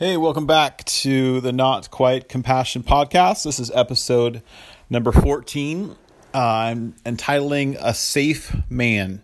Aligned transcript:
Hey, 0.00 0.16
welcome 0.16 0.46
back 0.46 0.82
to 0.84 1.42
the 1.42 1.52
Not 1.52 1.90
Quite 1.90 2.26
Compassion 2.26 2.82
podcast. 2.82 3.44
This 3.44 3.60
is 3.60 3.70
episode 3.74 4.42
number 4.88 5.12
14. 5.12 5.94
Uh, 6.34 6.38
I'm 6.38 6.94
entitling 7.04 7.76
A 7.78 7.92
Safe 7.92 8.56
Man. 8.70 9.22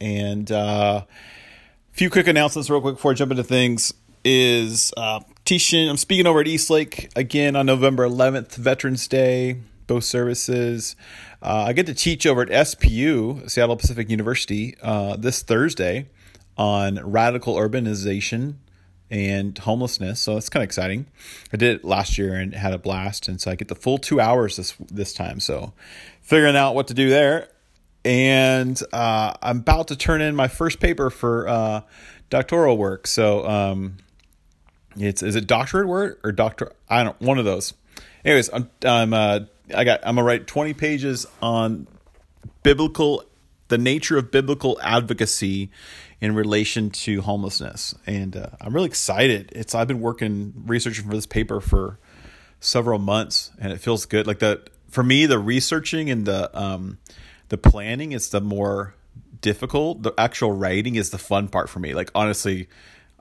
And 0.00 0.52
uh, 0.52 1.02
a 1.04 1.06
few 1.90 2.10
quick 2.10 2.28
announcements, 2.28 2.70
real 2.70 2.80
quick, 2.80 2.94
before 2.94 3.10
I 3.10 3.14
jump 3.14 3.32
into 3.32 3.42
things. 3.42 3.92
Is 4.22 4.92
uh, 4.96 5.18
teaching, 5.44 5.88
I'm 5.88 5.96
speaking 5.96 6.28
over 6.28 6.42
at 6.42 6.46
Eastlake 6.46 7.10
again 7.16 7.56
on 7.56 7.66
November 7.66 8.08
11th, 8.08 8.54
Veterans 8.54 9.08
Day, 9.08 9.62
both 9.88 10.04
services. 10.04 10.94
Uh, 11.42 11.64
I 11.66 11.72
get 11.72 11.86
to 11.86 11.94
teach 11.94 12.24
over 12.24 12.42
at 12.42 12.50
SPU, 12.50 13.50
Seattle 13.50 13.76
Pacific 13.76 14.08
University, 14.10 14.76
uh, 14.80 15.16
this 15.16 15.42
Thursday 15.42 16.08
on 16.56 17.00
radical 17.04 17.56
urbanization 17.56 18.58
and 19.10 19.56
homelessness. 19.56 20.20
So 20.20 20.34
that's 20.34 20.48
kind 20.48 20.62
of 20.62 20.64
exciting. 20.66 21.06
I 21.52 21.56
did 21.56 21.76
it 21.76 21.84
last 21.84 22.18
year 22.18 22.34
and 22.34 22.54
had 22.54 22.72
a 22.72 22.78
blast, 22.78 23.28
and 23.28 23.40
so 23.40 23.50
I 23.50 23.54
get 23.54 23.68
the 23.68 23.74
full 23.74 23.98
two 23.98 24.20
hours 24.20 24.56
this 24.56 24.74
this 24.90 25.12
time. 25.12 25.40
So 25.40 25.72
figuring 26.20 26.56
out 26.56 26.74
what 26.74 26.88
to 26.88 26.94
do 26.94 27.08
there, 27.08 27.48
and 28.04 28.80
uh, 28.92 29.34
I'm 29.42 29.58
about 29.58 29.88
to 29.88 29.96
turn 29.96 30.20
in 30.20 30.36
my 30.36 30.48
first 30.48 30.80
paper 30.80 31.10
for 31.10 31.48
uh, 31.48 31.80
doctoral 32.30 32.76
work. 32.76 33.06
So 33.06 33.46
um, 33.46 33.98
it's 34.96 35.22
is 35.22 35.36
it 35.36 35.46
doctorate 35.46 35.88
work 35.88 36.20
or 36.24 36.32
doctor? 36.32 36.72
I 36.88 37.04
don't 37.04 37.20
one 37.20 37.38
of 37.38 37.44
those. 37.44 37.74
Anyways, 38.24 38.50
I'm 38.52 38.70
I'm 38.84 39.14
uh, 39.14 39.40
I 39.74 39.84
got 39.84 40.00
I'm 40.02 40.16
gonna 40.16 40.24
write 40.24 40.46
20 40.46 40.74
pages 40.74 41.26
on 41.40 41.86
biblical 42.62 43.24
the 43.68 43.78
nature 43.78 44.16
of 44.16 44.30
biblical 44.30 44.78
advocacy 44.82 45.70
in 46.20 46.34
relation 46.34 46.90
to 46.90 47.20
homelessness, 47.22 47.94
and 48.06 48.36
uh, 48.36 48.48
I'm 48.60 48.74
really 48.74 48.88
excited. 48.88 49.52
It's 49.54 49.74
I've 49.74 49.88
been 49.88 50.00
working 50.00 50.52
researching 50.66 51.04
for 51.04 51.14
this 51.14 51.26
paper 51.26 51.60
for 51.60 51.98
several 52.60 52.98
months, 52.98 53.52
and 53.60 53.72
it 53.72 53.78
feels 53.80 54.04
good. 54.04 54.26
Like 54.26 54.40
the 54.40 54.62
for 54.88 55.02
me, 55.02 55.26
the 55.26 55.38
researching 55.38 56.10
and 56.10 56.26
the 56.26 56.50
um, 56.58 56.98
the 57.48 57.58
planning 57.58 58.12
is 58.12 58.30
the 58.30 58.40
more 58.40 58.94
difficult. 59.40 60.02
The 60.02 60.12
actual 60.18 60.52
writing 60.52 60.96
is 60.96 61.10
the 61.10 61.18
fun 61.18 61.48
part 61.48 61.68
for 61.68 61.78
me. 61.78 61.94
Like 61.94 62.10
honestly, 62.14 62.68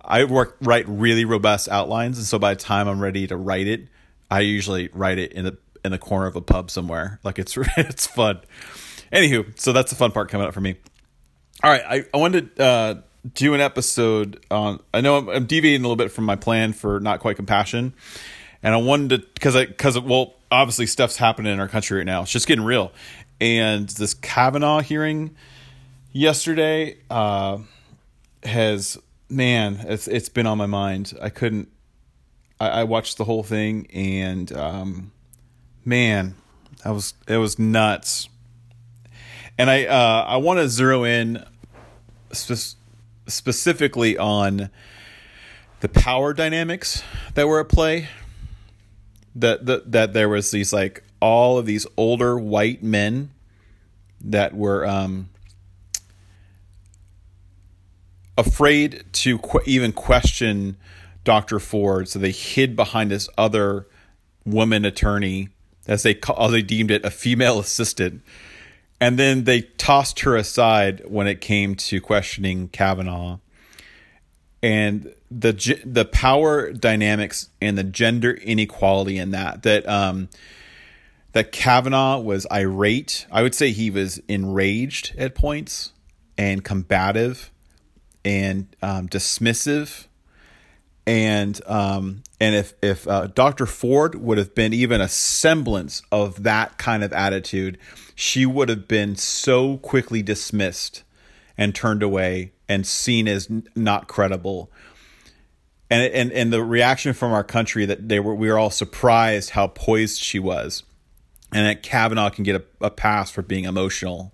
I 0.04 0.24
work 0.24 0.58
write 0.62 0.88
really 0.88 1.26
robust 1.26 1.70
outlines, 1.70 2.18
and 2.18 2.26
so 2.26 2.40
by 2.40 2.54
the 2.54 2.60
time 2.60 2.88
I'm 2.88 3.00
ready 3.00 3.28
to 3.28 3.38
write 3.38 3.68
it, 3.68 3.88
I 4.32 4.40
usually 4.42 4.90
write 4.94 5.20
it 5.20 5.34
in 5.34 5.46
the 5.46 5.58
in 5.86 5.92
the 5.92 6.00
corner 6.00 6.26
of 6.26 6.36
a 6.36 6.42
pub 6.42 6.72
somewhere. 6.72 7.20
Like 7.24 7.38
it's 7.38 7.56
it's 7.78 8.08
fun. 8.08 8.42
Anywho, 9.12 9.58
so 9.60 9.72
that's 9.72 9.92
the 9.92 9.96
fun 9.96 10.12
part 10.12 10.30
coming 10.30 10.48
up 10.48 10.54
for 10.54 10.62
me. 10.62 10.78
All 11.64 11.72
right, 11.72 11.84
I, 11.88 12.06
I 12.14 12.18
wanted 12.18 12.56
to 12.58 12.64
uh, 12.64 12.96
do 13.34 13.56
an 13.56 13.62
episode 13.62 14.46
on. 14.52 14.80
I 14.94 15.02
know 15.02 15.18
I'm, 15.18 15.30
I'm, 15.30 15.46
deviating 15.48 15.82
a 15.82 15.88
little 15.88 15.96
bit 15.96 16.12
from 16.12 16.26
my 16.26 16.36
plan 16.36 16.72
for 16.72 17.00
not 17.00 17.20
quite 17.20 17.36
compassion, 17.36 17.94
and 18.62 18.76
I 18.76 18.78
wanted 18.78 19.10
to 19.10 19.28
because 19.34 19.56
I 19.56 19.66
because 19.66 20.00
well 20.00 20.36
obviously 20.52 20.86
stuff's 20.86 21.18
happening 21.18 21.52
in 21.52 21.60
our 21.60 21.68
country 21.68 21.98
right 21.98 22.06
now. 22.06 22.22
It's 22.22 22.32
just 22.32 22.46
getting 22.46 22.64
real, 22.64 22.92
and 23.42 23.90
this 23.90 24.14
Kavanaugh 24.14 24.82
hearing 24.82 25.36
yesterday 26.12 26.98
uh, 27.10 27.58
has 28.44 29.00
man 29.28 29.78
it's 29.88 30.08
it's 30.08 30.30
been 30.30 30.46
on 30.46 30.60
my 30.60 30.68
mind. 30.68 31.14
I 31.20 31.30
couldn't. 31.30 31.70
I, 32.60 32.70
I 32.70 32.84
watched 32.84 33.18
the 33.18 33.24
whole 33.24 33.44
thing 33.44 33.88
and 33.92 34.52
um, 34.52 35.12
man, 35.84 36.36
that 36.84 36.92
was 36.92 37.16
it 37.28 37.38
was 37.38 37.58
nuts 37.58 38.30
and 39.58 39.70
I 39.70 39.86
uh, 39.86 40.26
I 40.28 40.38
want 40.38 40.60
to 40.60 40.70
zero 40.70 41.04
in 41.04 41.44
spe- 42.32 42.78
specifically 43.28 44.18
on 44.18 44.70
the 45.80 45.90
power 45.90 46.34
dynamics 46.34 47.04
that 47.34 47.48
were 47.48 47.60
at 47.60 47.70
play. 47.70 48.10
That 49.36 49.66
that 49.66 49.92
that 49.92 50.14
there 50.14 50.30
was 50.30 50.52
these 50.52 50.74
like 50.74 51.04
all 51.20 51.58
of 51.58 51.66
these 51.66 51.88
older 51.98 52.38
white 52.38 52.84
men 52.84 53.32
that 54.22 54.56
were 54.56 54.86
um, 54.86 55.30
afraid 58.38 59.06
to 59.14 59.38
qu- 59.40 59.62
even 59.66 59.92
question 59.92 60.78
Dr. 61.24 61.60
Ford, 61.60 62.08
so 62.08 62.20
they 62.20 62.32
hid 62.32 62.76
behind 62.76 63.12
this 63.12 63.30
other 63.38 63.88
woman 64.46 64.86
attorney, 64.86 65.50
as 65.88 66.04
they 66.04 66.18
as 66.40 66.52
they 66.52 66.62
deemed 66.62 66.90
it, 66.90 67.04
a 67.06 67.12
female 67.12 67.60
assistant 67.60 68.24
and 69.00 69.18
then 69.18 69.44
they 69.44 69.62
tossed 69.62 70.22
her 70.22 70.36
aside 70.36 71.04
when 71.08 71.28
it 71.28 71.42
came 71.42 71.76
to 71.76 72.02
questioning 72.02 72.70
Kavanaugh. 72.70 73.40
And 74.64 75.14
the 75.30 75.82
the 75.86 76.06
power 76.06 76.72
dynamics 76.72 77.50
and 77.62 77.78
the 77.78 77.84
gender 77.84 78.32
inequality 78.32 79.18
in 79.18 79.32
that 79.32 79.64
that 79.64 79.88
um 79.88 80.30
that 81.34 81.52
Kavanaugh 81.52 82.20
was 82.20 82.48
irate. 82.52 83.28
I 83.32 83.44
would 83.44 83.54
say 83.54 83.72
he 83.72 83.92
was 83.92 84.20
enraged 84.28 85.16
at 85.20 85.36
points 85.36 85.92
and 86.38 86.64
combative 86.64 87.52
and 88.26 88.76
um, 88.82 89.08
dismissive. 89.08 90.08
And 91.08 91.60
um, 91.66 92.22
and 92.40 92.54
if 92.54 92.74
if 92.84 93.08
uh, 93.08 93.28
Dr. 93.28 93.66
Ford 93.66 94.16
would 94.16 94.38
have 94.38 94.54
been 94.54 94.74
even 94.74 95.00
a 95.00 95.08
semblance 95.08 96.02
of 96.12 96.44
that 96.44 96.78
kind 96.78 97.02
of 97.02 97.14
attitude, 97.14 97.78
she 98.14 98.46
would 98.46 98.68
have 98.68 98.90
been 98.90 99.16
so 99.16 99.78
quickly 99.78 100.22
dismissed 100.22 101.04
and 101.58 101.74
turned 101.74 102.04
away 102.04 102.52
and 102.68 102.86
seen 102.86 103.30
as 103.30 103.50
not 103.74 104.10
credible. 104.10 104.70
And 105.90 106.14
and 106.14 106.32
and 106.34 106.52
the 106.52 106.62
reaction 106.62 107.14
from 107.14 107.32
our 107.32 107.44
country 107.44 107.86
that 107.86 108.10
they 108.10 108.20
were 108.20 108.36
we 108.36 108.50
were 108.50 108.60
all 108.60 108.70
surprised 108.70 109.52
how 109.52 109.68
poised 109.68 110.22
she 110.22 110.40
was, 110.40 110.84
and 111.54 111.66
that 111.66 111.84
Kavanaugh 111.84 112.32
can 112.32 112.44
get 112.44 112.58
a, 112.58 112.86
a 112.86 112.92
pass 112.92 113.32
for 113.32 113.42
being 113.42 113.64
emotional. 113.64 114.34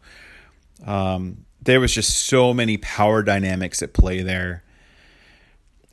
Um, 0.87 1.45
there 1.61 1.79
was 1.79 1.93
just 1.93 2.25
so 2.25 2.51
many 2.51 2.77
power 2.77 3.21
dynamics 3.21 3.83
at 3.83 3.93
play 3.93 4.23
there, 4.23 4.63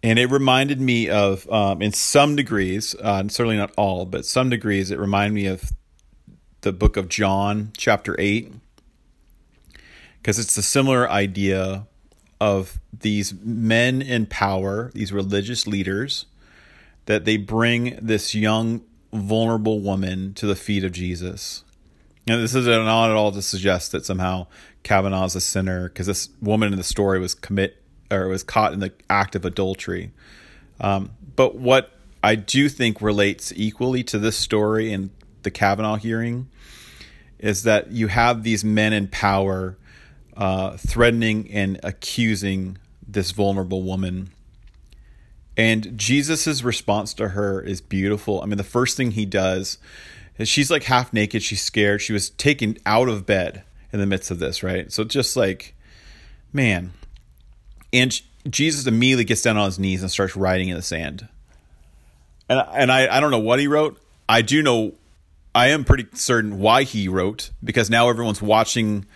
and 0.02 0.18
it 0.18 0.30
reminded 0.30 0.80
me 0.80 1.08
of, 1.08 1.50
um, 1.50 1.82
in 1.82 1.92
some 1.92 2.36
degrees, 2.36 2.94
uh, 3.02 3.28
certainly 3.28 3.56
not 3.56 3.72
all, 3.76 4.06
but 4.06 4.24
some 4.24 4.48
degrees, 4.48 4.90
it 4.90 4.98
reminded 4.98 5.34
me 5.34 5.46
of 5.46 5.72
the 6.62 6.72
book 6.72 6.96
of 6.96 7.08
John, 7.08 7.72
chapter 7.76 8.16
8, 8.18 8.52
because 10.18 10.38
it's 10.38 10.56
a 10.56 10.62
similar 10.62 11.08
idea 11.10 11.86
of 12.40 12.80
these 12.98 13.34
men 13.34 14.00
in 14.00 14.26
power, 14.26 14.90
these 14.94 15.12
religious 15.12 15.66
leaders, 15.66 16.26
that 17.04 17.24
they 17.24 17.36
bring 17.36 17.98
this 18.00 18.34
young, 18.34 18.82
vulnerable 19.12 19.80
woman 19.80 20.32
to 20.34 20.46
the 20.46 20.56
feet 20.56 20.84
of 20.84 20.92
Jesus. 20.92 21.64
And 22.26 22.42
this 22.42 22.54
is 22.54 22.66
not 22.66 23.10
at 23.10 23.16
all 23.16 23.32
to 23.32 23.42
suggest 23.42 23.92
that 23.92 24.06
somehow 24.06 24.46
Kavanaugh 24.82 25.24
is 25.24 25.36
a 25.36 25.40
sinner, 25.40 25.88
because 25.88 26.06
this 26.06 26.30
woman 26.40 26.72
in 26.72 26.78
the 26.78 26.84
story 26.84 27.18
was 27.18 27.34
commit 27.34 27.79
or 28.10 28.28
was 28.28 28.43
caught 28.43 28.72
in 28.72 28.81
the 28.81 28.93
act 29.09 29.34
of 29.34 29.44
adultery. 29.44 30.10
Um, 30.81 31.10
but 31.37 31.54
what 31.56 31.93
I 32.22 32.34
do 32.34 32.69
think 32.69 33.00
relates 33.00 33.53
equally 33.54 34.03
to 34.04 34.19
this 34.19 34.37
story 34.37 34.93
and 34.93 35.10
the 35.43 35.50
Kavanaugh 35.50 35.97
hearing 35.97 36.48
is 37.38 37.62
that 37.62 37.91
you 37.91 38.09
have 38.09 38.43
these 38.43 38.65
men 38.65 38.93
in 38.93 39.09
power 39.09 39.76
uh, 40.37 40.76
threatening 40.76 41.50
and 41.50 41.81
accusing 41.82 42.78
this 43.06 43.31
vulnerable 43.31 43.82
woman. 43.82 44.31
And 45.56 45.98
Jesus's 45.98 46.62
response 46.62 47.12
to 47.15 47.28
her 47.28 47.60
is 47.60 47.81
beautiful. 47.81 48.42
I 48.42 48.47
mean, 48.47 48.59
the 48.59 48.65
first 48.65 48.97
thing 48.97 49.12
he 49.12 49.27
does 49.27 49.78
is 50.39 50.48
she's 50.48 50.71
like 50.71 50.84
half 50.84 51.13
naked, 51.13 51.42
she's 51.42 51.63
scared, 51.63 52.01
she 52.01 52.13
was 52.13 52.30
taken 52.30 52.78
out 52.86 53.09
of 53.09 53.27
bed 53.27 53.63
in 53.92 54.01
the 54.01 54.06
midst 54.06 54.30
of 54.30 54.39
this, 54.39 54.63
right? 54.63 54.91
So 54.92 55.04
just 55.04 55.36
like, 55.36 55.74
man. 56.53 56.92
And 57.92 58.21
Jesus 58.48 58.87
immediately 58.87 59.25
gets 59.25 59.42
down 59.42 59.57
on 59.57 59.66
his 59.66 59.78
knees 59.78 60.03
and 60.03 60.10
starts 60.10 60.37
writing 60.37 60.69
in 60.69 60.77
the 60.77 60.83
sand. 60.83 61.28
And, 62.48 62.65
and 62.72 62.92
I, 62.92 63.16
I 63.16 63.21
don't 63.21 63.31
know 63.31 63.39
what 63.39 63.59
he 63.59 63.66
wrote. 63.66 64.01
I 64.28 64.42
do 64.42 64.63
know 64.63 64.95
I 65.54 65.69
am 65.69 65.84
pretty 65.84 66.07
certain 66.15 66.59
why 66.59 66.84
he 66.84 67.09
wrote 67.09 67.51
because 67.63 67.91
now 67.91 68.09
everyone's 68.09 68.41
watching 68.41 69.07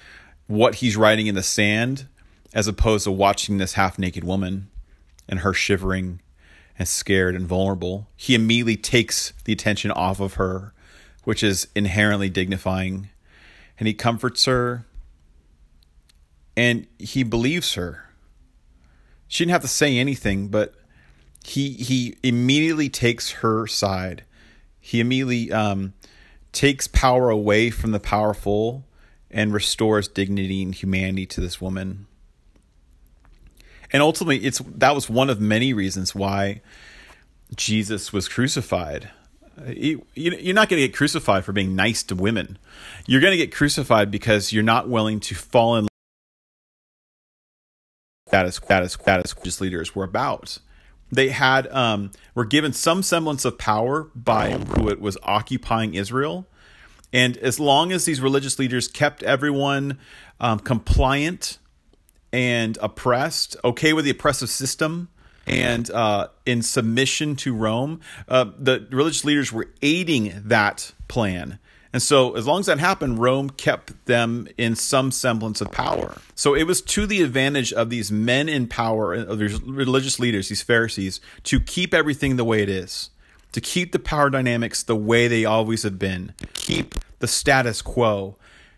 what 0.46 0.76
he's 0.76 0.96
writing 0.96 1.26
in 1.26 1.34
the 1.34 1.42
sand 1.42 2.06
as 2.52 2.68
opposed 2.68 3.04
to 3.04 3.12
watching 3.12 3.58
this 3.58 3.74
half 3.74 3.98
naked 3.98 4.24
woman 4.24 4.68
and 5.28 5.40
her 5.40 5.52
shivering 5.52 6.20
and 6.78 6.88
scared 6.88 7.34
and 7.34 7.46
vulnerable. 7.46 8.08
He 8.16 8.34
immediately 8.34 8.76
takes 8.76 9.32
the 9.44 9.52
attention 9.52 9.90
off 9.92 10.20
of 10.20 10.34
her, 10.34 10.72
which 11.24 11.42
is 11.42 11.68
inherently 11.74 12.28
dignifying, 12.28 13.08
and 13.78 13.86
he 13.86 13.94
comforts 13.94 14.44
her 14.44 14.84
and 16.56 16.86
he 16.98 17.22
believes 17.22 17.74
her. 17.74 18.03
She 19.34 19.42
didn't 19.42 19.54
have 19.54 19.62
to 19.62 19.68
say 19.68 19.98
anything, 19.98 20.46
but 20.46 20.74
he 21.44 21.72
he 21.72 22.16
immediately 22.22 22.88
takes 22.88 23.32
her 23.32 23.66
side. 23.66 24.22
He 24.78 25.00
immediately 25.00 25.50
um, 25.50 25.94
takes 26.52 26.86
power 26.86 27.30
away 27.30 27.70
from 27.70 27.90
the 27.90 27.98
powerful 27.98 28.84
and 29.32 29.52
restores 29.52 30.06
dignity 30.06 30.62
and 30.62 30.72
humanity 30.72 31.26
to 31.26 31.40
this 31.40 31.60
woman. 31.60 32.06
And 33.92 34.02
ultimately, 34.02 34.38
it's 34.46 34.60
that 34.60 34.94
was 34.94 35.10
one 35.10 35.28
of 35.28 35.40
many 35.40 35.72
reasons 35.72 36.14
why 36.14 36.60
Jesus 37.56 38.12
was 38.12 38.28
crucified. 38.28 39.10
You, 39.66 40.06
you're 40.14 40.54
not 40.54 40.68
going 40.68 40.80
to 40.80 40.86
get 40.86 40.96
crucified 40.96 41.44
for 41.44 41.50
being 41.50 41.74
nice 41.74 42.04
to 42.04 42.14
women. 42.14 42.56
You're 43.04 43.20
going 43.20 43.32
to 43.32 43.36
get 43.36 43.52
crucified 43.52 44.12
because 44.12 44.52
you're 44.52 44.62
not 44.62 44.88
willing 44.88 45.18
to 45.18 45.34
fall 45.34 45.74
in 45.74 45.88
status 48.34 48.56
status 48.56 48.92
status 48.94 49.34
just 49.44 49.60
leaders 49.60 49.94
were 49.94 50.04
about. 50.04 50.58
They 51.12 51.28
had 51.28 51.68
um, 51.68 52.10
were 52.34 52.44
given 52.44 52.72
some 52.72 53.02
semblance 53.04 53.44
of 53.44 53.58
power 53.58 54.10
by 54.14 54.52
who 54.52 54.88
it 54.88 55.00
was 55.00 55.16
occupying 55.22 55.94
Israel, 55.94 56.46
and 57.12 57.36
as 57.36 57.60
long 57.60 57.92
as 57.92 58.06
these 58.06 58.20
religious 58.20 58.58
leaders 58.58 58.88
kept 58.88 59.22
everyone 59.22 59.98
um, 60.40 60.58
compliant 60.58 61.58
and 62.32 62.76
oppressed, 62.82 63.56
okay 63.62 63.92
with 63.92 64.04
the 64.04 64.10
oppressive 64.10 64.48
system, 64.48 65.08
and 65.46 65.88
uh, 65.90 66.28
in 66.44 66.62
submission 66.62 67.36
to 67.36 67.54
Rome, 67.54 68.00
uh, 68.26 68.46
the 68.58 68.88
religious 68.90 69.24
leaders 69.24 69.52
were 69.52 69.68
aiding 69.82 70.32
that 70.44 70.92
plan. 71.06 71.60
And 71.94 72.02
so, 72.02 72.34
as 72.34 72.44
long 72.44 72.58
as 72.58 72.66
that 72.66 72.80
happened, 72.80 73.20
Rome 73.20 73.50
kept 73.50 74.06
them 74.06 74.48
in 74.58 74.74
some 74.74 75.12
semblance 75.12 75.60
of 75.60 75.70
power. 75.70 76.18
So, 76.34 76.52
it 76.52 76.64
was 76.64 76.82
to 76.82 77.06
the 77.06 77.22
advantage 77.22 77.72
of 77.72 77.88
these 77.88 78.10
men 78.10 78.48
in 78.48 78.66
power, 78.66 79.14
of 79.14 79.38
these 79.38 79.62
religious 79.62 80.18
leaders, 80.18 80.48
these 80.48 80.60
Pharisees, 80.60 81.20
to 81.44 81.60
keep 81.60 81.94
everything 81.94 82.34
the 82.34 82.44
way 82.44 82.64
it 82.64 82.68
is, 82.68 83.10
to 83.52 83.60
keep 83.60 83.92
the 83.92 84.00
power 84.00 84.28
dynamics 84.28 84.82
the 84.82 84.96
way 84.96 85.28
they 85.28 85.44
always 85.44 85.84
have 85.84 85.96
been, 85.96 86.34
keep 86.52 86.96
the 87.20 87.28
status 87.28 87.80
quo. 87.80 88.34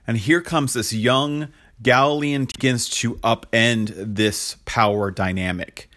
And 0.06 0.18
here 0.18 0.42
comes 0.42 0.74
this 0.74 0.92
young 0.92 1.48
Galilean 1.82 2.44
begins 2.44 2.86
to 3.00 3.14
upend 3.16 3.94
this 4.14 4.58
power 4.66 5.10
dynamic. 5.10 5.88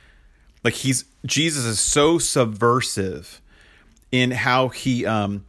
Like 0.64 0.74
he's 0.74 1.04
Jesus 1.26 1.66
is 1.66 1.82
so 1.82 2.18
subversive 2.18 3.42
in 4.10 4.32
how 4.32 4.70
he 4.70 5.06
um 5.06 5.44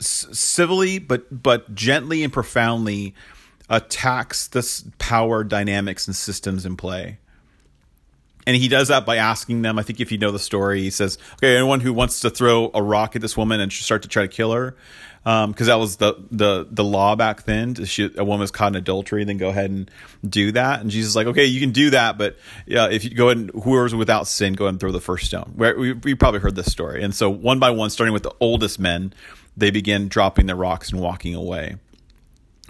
civilly 0.00 0.98
but 0.98 1.42
but 1.42 1.74
gently 1.74 2.24
and 2.24 2.32
profoundly 2.32 3.14
attacks 3.68 4.48
this 4.48 4.84
power 4.98 5.44
dynamics 5.44 6.06
and 6.08 6.16
systems 6.16 6.66
in 6.66 6.76
play. 6.76 7.18
And 8.46 8.56
he 8.56 8.66
does 8.66 8.88
that 8.88 9.06
by 9.06 9.16
asking 9.16 9.62
them 9.62 9.78
i 9.78 9.82
think 9.82 10.00
if 10.00 10.10
you 10.10 10.18
know 10.18 10.32
the 10.32 10.38
story 10.38 10.80
he 10.80 10.90
says 10.90 11.18
okay 11.34 11.54
anyone 11.54 11.78
who 11.78 11.92
wants 11.92 12.20
to 12.20 12.30
throw 12.30 12.70
a 12.74 12.82
rock 12.82 13.14
at 13.14 13.22
this 13.22 13.36
woman 13.36 13.60
and 13.60 13.72
start 13.72 14.02
to 14.02 14.08
try 14.08 14.22
to 14.22 14.28
kill 14.28 14.52
her 14.52 14.74
because 15.22 15.44
um, 15.44 15.54
that 15.66 15.74
was 15.78 15.96
the, 15.96 16.14
the 16.30 16.66
the 16.70 16.82
law 16.82 17.14
back 17.14 17.44
then 17.44 17.74
she, 17.84 18.10
a 18.16 18.24
woman 18.24 18.40
was 18.40 18.50
caught 18.50 18.72
in 18.72 18.76
adultery 18.76 19.22
then 19.24 19.36
go 19.36 19.50
ahead 19.50 19.70
and 19.70 19.90
do 20.26 20.50
that. 20.52 20.80
And 20.80 20.90
jesus 20.90 21.10
is 21.10 21.16
like 21.16 21.26
okay 21.26 21.44
you 21.44 21.60
can 21.60 21.70
do 21.70 21.90
that 21.90 22.16
but 22.16 22.38
yeah 22.66 22.88
if 22.88 23.04
you 23.04 23.10
go 23.10 23.28
ahead 23.28 23.36
and 23.36 23.50
whoever's 23.50 23.94
without 23.94 24.26
sin 24.26 24.54
go 24.54 24.64
ahead 24.64 24.74
and 24.74 24.80
throw 24.80 24.90
the 24.90 25.00
first 25.00 25.26
stone. 25.26 25.52
Where, 25.54 25.78
we, 25.78 25.92
we 25.92 26.14
probably 26.14 26.40
heard 26.40 26.56
this 26.56 26.72
story. 26.72 27.02
And 27.04 27.14
so 27.14 27.28
one 27.28 27.58
by 27.58 27.70
one 27.70 27.90
starting 27.90 28.14
with 28.14 28.22
the 28.22 28.34
oldest 28.40 28.80
men 28.80 29.12
they 29.60 29.70
begin 29.70 30.08
dropping 30.08 30.46
their 30.46 30.56
rocks 30.56 30.90
and 30.90 31.00
walking 31.00 31.34
away 31.34 31.76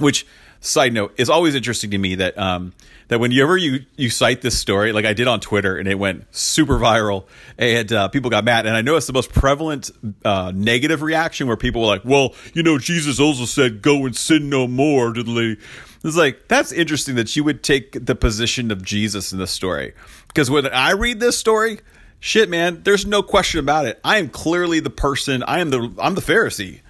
which 0.01 0.27
side 0.61 0.93
note 0.93 1.15
is 1.17 1.31
always 1.31 1.55
interesting 1.55 1.91
to 1.91 1.99
me 1.99 2.17
that 2.17 2.37
um, 2.39 2.73
that 3.09 3.21
whenever 3.21 3.57
you 3.57 3.85
you 3.97 4.11
cite 4.11 4.43
this 4.43 4.59
story, 4.59 4.93
like 4.93 5.05
I 5.05 5.13
did 5.13 5.27
on 5.27 5.41
Twitter, 5.41 5.77
and 5.77 5.89
it 5.89 5.99
went 5.99 6.35
super 6.35 6.79
viral, 6.79 7.27
and 7.59 7.93
uh, 7.93 8.09
people 8.09 8.31
got 8.31 8.45
mad. 8.45 8.67
And 8.67 8.77
I 8.77 8.83
know 8.83 8.97
it's 8.97 9.07
the 9.07 9.13
most 9.13 9.33
prevalent 9.33 9.91
uh, 10.25 10.53
negative 10.55 11.03
reaction 11.03 11.47
where 11.47 11.57
people 11.57 11.83
were 11.83 11.89
like, 11.89 12.05
"Well, 12.05 12.35
you 12.55 12.63
know, 12.63 12.79
Jesus 12.79 13.21
also 13.21 13.45
said, 13.45 13.83
go 13.83 14.07
and 14.07 14.17
sin 14.17 14.49
no 14.51 14.67
more." 14.67 15.13
Lady, 15.13 15.61
it's 16.05 16.17
like 16.17 16.49
that's 16.49 16.73
interesting 16.73 17.17
that 17.17 17.35
you 17.37 17.45
would 17.45 17.63
take 17.63 18.05
the 18.05 18.15
position 18.15 18.71
of 18.71 18.83
Jesus 18.85 19.33
in 19.33 19.39
this 19.39 19.51
story, 19.51 19.95
because 20.29 20.51
when 20.51 20.67
I 20.67 20.93
read 20.93 21.21
this 21.21 21.39
story. 21.39 21.81
Shit, 22.21 22.51
man, 22.51 22.83
there's 22.83 23.07
no 23.07 23.23
question 23.23 23.61
about 23.61 23.87
it. 23.87 23.99
I 24.05 24.19
am 24.19 24.29
clearly 24.29 24.81
the 24.81 24.91
person. 24.91 25.43
I 25.43 25.61
am 25.61 25.71
the. 25.71 25.93
I'm 25.99 26.15
the 26.15 26.21
Pharisee. 26.21 26.81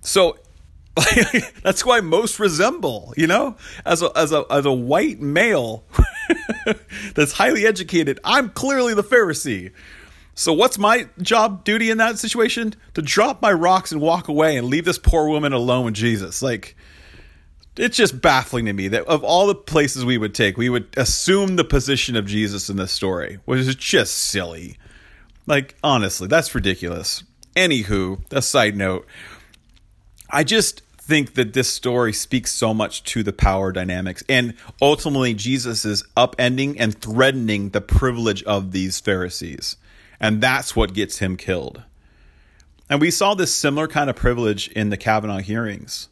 So 0.00 0.38
that's 1.62 1.84
why 1.84 2.00
most 2.00 2.38
resemble, 2.38 3.14
you 3.16 3.26
know, 3.26 3.56
as 3.84 4.02
a 4.02 4.10
as 4.16 4.32
a 4.32 4.44
as 4.50 4.66
a 4.66 4.72
white 4.72 5.20
male 5.20 5.84
that's 7.14 7.32
highly 7.32 7.66
educated. 7.66 8.18
I'm 8.24 8.50
clearly 8.50 8.94
the 8.94 9.04
Pharisee. 9.04 9.72
So 10.34 10.52
what's 10.52 10.78
my 10.78 11.08
job 11.20 11.64
duty 11.64 11.90
in 11.90 11.98
that 11.98 12.18
situation? 12.18 12.74
To 12.94 13.02
drop 13.02 13.42
my 13.42 13.52
rocks 13.52 13.92
and 13.92 14.00
walk 14.00 14.28
away 14.28 14.56
and 14.56 14.68
leave 14.68 14.86
this 14.86 14.98
poor 14.98 15.28
woman 15.28 15.52
alone 15.52 15.84
with 15.84 15.94
Jesus. 15.94 16.42
Like 16.42 16.76
it's 17.76 17.96
just 17.96 18.20
baffling 18.20 18.66
to 18.66 18.72
me 18.72 18.88
that 18.88 19.04
of 19.06 19.24
all 19.24 19.46
the 19.46 19.54
places 19.54 20.04
we 20.04 20.18
would 20.18 20.34
take, 20.34 20.56
we 20.56 20.68
would 20.68 20.88
assume 20.96 21.56
the 21.56 21.64
position 21.64 22.16
of 22.16 22.26
Jesus 22.26 22.68
in 22.68 22.76
this 22.76 22.92
story, 22.92 23.38
which 23.44 23.60
is 23.60 23.74
just 23.74 24.14
silly. 24.16 24.76
Like 25.46 25.76
honestly, 25.82 26.28
that's 26.28 26.54
ridiculous. 26.54 27.24
Anywho, 27.56 28.20
a 28.30 28.42
side 28.42 28.76
note. 28.76 29.06
I 30.30 30.44
just 30.44 30.82
think 31.02 31.34
that 31.34 31.52
this 31.52 31.68
story 31.68 32.12
speaks 32.12 32.52
so 32.52 32.72
much 32.72 33.02
to 33.04 33.22
the 33.22 33.32
power 33.32 33.72
dynamics. 33.72 34.22
And 34.28 34.54
ultimately, 34.80 35.34
Jesus 35.34 35.84
is 35.84 36.04
upending 36.16 36.76
and 36.78 36.98
threatening 36.98 37.70
the 37.70 37.80
privilege 37.80 38.42
of 38.44 38.72
these 38.72 39.00
Pharisees. 39.00 39.76
And 40.20 40.40
that's 40.40 40.76
what 40.76 40.94
gets 40.94 41.18
him 41.18 41.36
killed. 41.36 41.82
And 42.88 43.00
we 43.00 43.10
saw 43.10 43.34
this 43.34 43.54
similar 43.54 43.88
kind 43.88 44.08
of 44.08 44.16
privilege 44.16 44.68
in 44.68 44.90
the 44.90 44.96
Kavanaugh 44.96 45.38
hearings. 45.38 46.08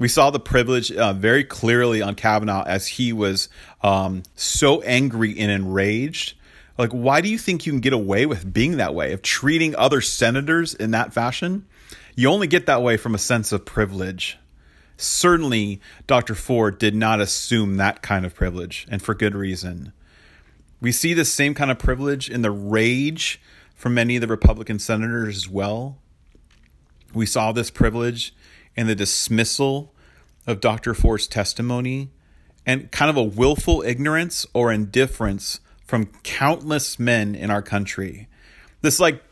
We 0.00 0.08
saw 0.08 0.30
the 0.30 0.40
privilege 0.40 0.90
uh, 0.90 1.12
very 1.12 1.44
clearly 1.44 2.00
on 2.00 2.14
Kavanaugh 2.14 2.64
as 2.64 2.86
he 2.86 3.12
was 3.12 3.50
um, 3.82 4.22
so 4.34 4.80
angry 4.80 5.38
and 5.38 5.50
enraged. 5.50 6.38
Like, 6.78 6.90
why 6.90 7.20
do 7.20 7.28
you 7.28 7.36
think 7.36 7.66
you 7.66 7.72
can 7.72 7.82
get 7.82 7.92
away 7.92 8.24
with 8.24 8.50
being 8.50 8.78
that 8.78 8.94
way, 8.94 9.12
of 9.12 9.20
treating 9.20 9.76
other 9.76 10.00
senators 10.00 10.72
in 10.72 10.92
that 10.92 11.12
fashion? 11.12 11.66
You 12.16 12.30
only 12.30 12.46
get 12.46 12.64
that 12.64 12.82
way 12.82 12.96
from 12.96 13.14
a 13.14 13.18
sense 13.18 13.52
of 13.52 13.66
privilege. 13.66 14.38
Certainly, 14.96 15.82
Dr. 16.06 16.34
Ford 16.34 16.78
did 16.78 16.94
not 16.94 17.20
assume 17.20 17.76
that 17.76 18.00
kind 18.00 18.24
of 18.24 18.34
privilege, 18.34 18.86
and 18.90 19.02
for 19.02 19.14
good 19.14 19.34
reason. 19.34 19.92
We 20.80 20.92
see 20.92 21.12
the 21.12 21.26
same 21.26 21.52
kind 21.52 21.70
of 21.70 21.78
privilege 21.78 22.30
in 22.30 22.40
the 22.40 22.50
rage 22.50 23.38
from 23.74 23.92
many 23.92 24.16
of 24.16 24.22
the 24.22 24.28
Republican 24.28 24.78
senators 24.78 25.36
as 25.36 25.48
well. 25.48 25.98
We 27.12 27.26
saw 27.26 27.52
this 27.52 27.70
privilege 27.70 28.32
in 28.80 28.86
the 28.86 28.94
dismissal 28.94 29.92
of 30.46 30.58
Dr. 30.58 30.94
Ford's 30.94 31.26
testimony 31.26 32.08
and 32.64 32.90
kind 32.90 33.10
of 33.10 33.16
a 33.18 33.22
willful 33.22 33.82
ignorance 33.82 34.46
or 34.54 34.72
indifference 34.72 35.60
from 35.86 36.06
countless 36.22 36.98
men 36.98 37.34
in 37.34 37.50
our 37.50 37.60
country. 37.60 38.26
This 38.80 38.98
like 38.98 39.22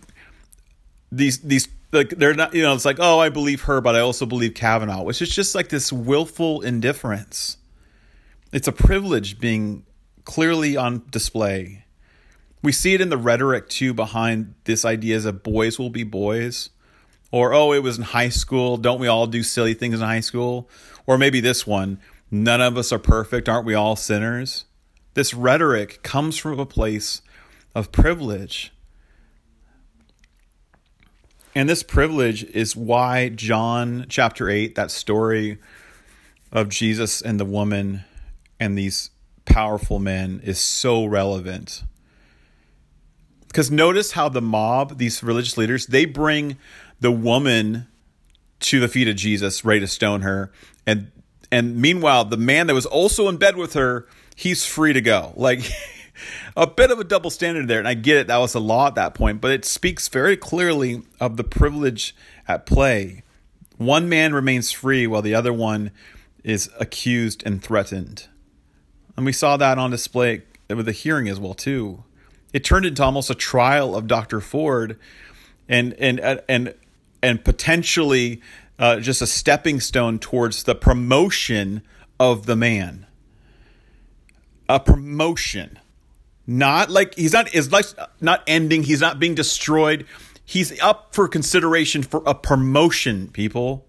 these 1.11 1.39
these 1.39 1.67
like 1.93 2.11
they're 2.11 2.35
not 2.35 2.53
you 2.53 2.61
know 2.61 2.75
it's 2.75 2.85
like 2.85 2.99
oh 2.99 3.19
i 3.19 3.31
believe 3.31 3.63
her 3.63 3.81
but 3.81 3.97
i 3.97 4.01
also 4.01 4.27
believe 4.27 4.53
kavanaugh 4.53 5.03
which 5.03 5.23
is 5.23 5.31
just 5.31 5.55
like 5.55 5.71
this 5.71 5.91
willful 5.91 6.61
indifference 6.61 7.57
it's 8.53 8.69
a 8.69 8.73
privilege 8.73 9.41
being 9.41 9.87
clearly 10.27 10.77
on 10.77 11.03
display 11.09 11.87
we 12.63 12.73
see 12.73 12.93
it 12.93 13.01
in 13.01 13.09
the 13.09 13.17
rhetoric 13.17 13.71
too 13.71 13.95
behind 13.95 14.55
this 14.65 14.85
idea 14.85 15.19
that 15.19 15.43
boys 15.43 15.79
will 15.79 15.89
be 15.89 16.05
boys 16.05 16.69
or 17.31 17.53
oh 17.53 17.73
it 17.73 17.83
was 17.83 17.99
in 17.99 18.05
high 18.05 18.29
school. 18.29 18.77
Don't 18.77 19.01
we 19.01 19.09
all 19.09 19.27
do 19.27 19.43
silly 19.43 19.75
things 19.75 20.01
in 20.01 20.07
high 20.07 20.21
school? 20.21 20.69
Or 21.07 21.19
maybe 21.19 21.41
this 21.41 21.67
one. 21.67 22.01
None 22.31 22.61
of 22.61 22.77
us 22.77 22.93
are 22.93 22.99
perfect. 22.99 23.49
Aren't 23.49 23.67
we 23.67 23.75
all 23.75 23.97
sinners? 23.97 24.65
This 25.15 25.35
rhetoric 25.35 26.03
comes 26.03 26.37
from 26.37 26.59
a 26.59 26.67
place 26.67 27.23
of 27.75 27.93
privilege. 27.93 28.73
And 31.55 31.69
this 31.69 31.83
privilege 31.83 32.45
is 32.45 32.77
why 32.77 33.31
John 33.31 34.07
chapter 34.09 34.49
8, 34.49 34.75
that 34.75 34.91
story 34.91 35.59
of 36.53 36.69
Jesus 36.69 37.21
and 37.21 37.41
the 37.41 37.45
woman 37.45 38.05
and 38.61 38.77
these 38.77 39.11
powerful 39.45 39.99
men, 39.99 40.41
is 40.45 40.59
so 40.59 41.05
relevant. 41.05 41.83
Because 43.49 43.71
notice 43.71 44.13
how 44.13 44.29
the 44.29 44.43
mob, 44.43 44.99
these 44.99 45.23
religious 45.23 45.57
leaders, 45.57 45.87
they 45.87 46.05
bring 46.05 46.59
the 47.01 47.13
woman 47.13 47.87
to 48.61 48.81
the 48.81 48.89
feet 48.89 49.09
of 49.09 49.17
Jesus, 49.17 49.65
ready 49.65 49.81
to 49.81 49.87
stone 49.87 50.23
her. 50.23 50.53
And 50.87 51.11
and 51.51 51.77
meanwhile, 51.77 52.25
the 52.25 52.37
man 52.37 52.67
that 52.67 52.75
was 52.75 52.87
also 52.87 53.29
in 53.29 53.37
bed 53.39 53.57
with 53.57 53.75
her, 53.75 54.07
he's 54.37 54.67
free 54.67 54.93
to 54.93 55.01
go. 55.01 55.33
Like 55.37 55.61
a 56.57 56.67
bit 56.67 56.91
of 56.91 56.99
a 56.99 57.05
double 57.05 57.31
standard 57.31 57.69
there. 57.69 57.79
And 57.79 57.89
I 57.89 57.95
get 57.95 58.19
it, 58.19 58.27
that 58.27 58.39
was 58.39 58.55
a 58.55 58.61
law 58.61 58.87
at 58.87 58.95
that 58.97 59.15
point, 59.15 59.41
but 59.41 59.51
it 59.51 59.65
speaks 59.65 60.09
very 60.09 60.37
clearly 60.37 61.03
of 61.21 61.37
the 61.37 61.45
privilege 61.45 62.15
at 62.47 62.67
play. 62.67 63.23
One 63.77 64.09
man 64.09 64.35
remains 64.35 64.73
free 64.73 65.07
while 65.07 65.23
the 65.23 65.35
other 65.35 65.53
one 65.53 65.91
is 66.45 66.71
accused 66.79 67.43
and 67.47 67.63
threatened. 67.63 68.27
And 69.17 69.25
we 69.25 69.33
saw 69.33 69.57
that 69.57 69.79
on 69.79 69.91
display 69.91 70.43
with 70.69 70.87
the 70.87 70.93
hearing 70.93 71.29
as 71.29 71.41
well 71.41 71.55
too. 71.55 72.05
It 72.53 72.65
turned 72.65 72.87
into 72.87 73.03
almost 73.03 73.31
a 73.31 73.35
trial 73.35 73.97
of 73.97 74.07
Dr. 74.07 74.41
Ford 74.41 74.99
and 75.69 75.93
and 75.95 76.21
and 76.49 76.75
and 77.23 77.45
potentially 77.45 78.41
uh, 78.79 79.01
just 79.01 79.23
a 79.23 79.27
stepping 79.27 79.81
stone 79.81 80.19
towards 80.19 80.63
the 80.63 80.75
promotion 80.75 81.83
of 82.21 82.47
the 82.47 82.57
man. 82.57 83.07
A 84.69 84.79
promotion 84.79 85.79
not 86.49 86.89
like 86.89 87.15
he's 87.15 87.35
not 87.35 87.55
is 87.55 87.71
like 87.71 87.85
not 88.23 88.43
ending. 88.47 88.83
He's 88.83 89.03
not 89.03 89.21
being 89.21 89.35
destroyed. 89.35 90.07
He's 90.47 90.81
up 90.81 91.15
for 91.15 91.29
consideration 91.29 92.03
for 92.03 92.23
a 92.25 92.35
promotion. 92.35 93.29
People, 93.29 93.87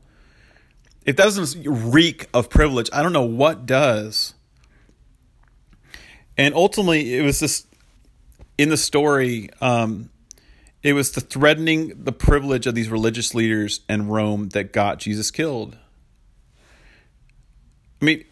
it 1.05 1.15
doesn't 1.15 1.65
reek 1.65 2.27
of 2.33 2.49
privilege. 2.49 2.89
I 2.91 3.01
don't 3.01 3.13
know 3.13 3.23
what 3.23 3.65
does. 3.65 4.33
And 6.37 6.53
ultimately, 6.53 7.15
it 7.15 7.23
was 7.23 7.39
this 7.39 7.65
in 8.57 8.67
the 8.67 8.77
story. 8.77 9.49
Um, 9.61 10.09
it 10.81 10.93
was 10.93 11.11
the 11.11 11.21
threatening 11.21 11.93
the 12.03 12.11
privilege 12.11 12.65
of 12.67 12.75
these 12.75 12.89
religious 12.89 13.35
leaders 13.35 13.81
and 13.89 14.11
Rome 14.11 14.49
that 14.49 14.71
got 14.71 14.99
Jesus 14.99 15.31
killed. 15.31 15.77
I 18.01 18.05
mean, 18.05 18.23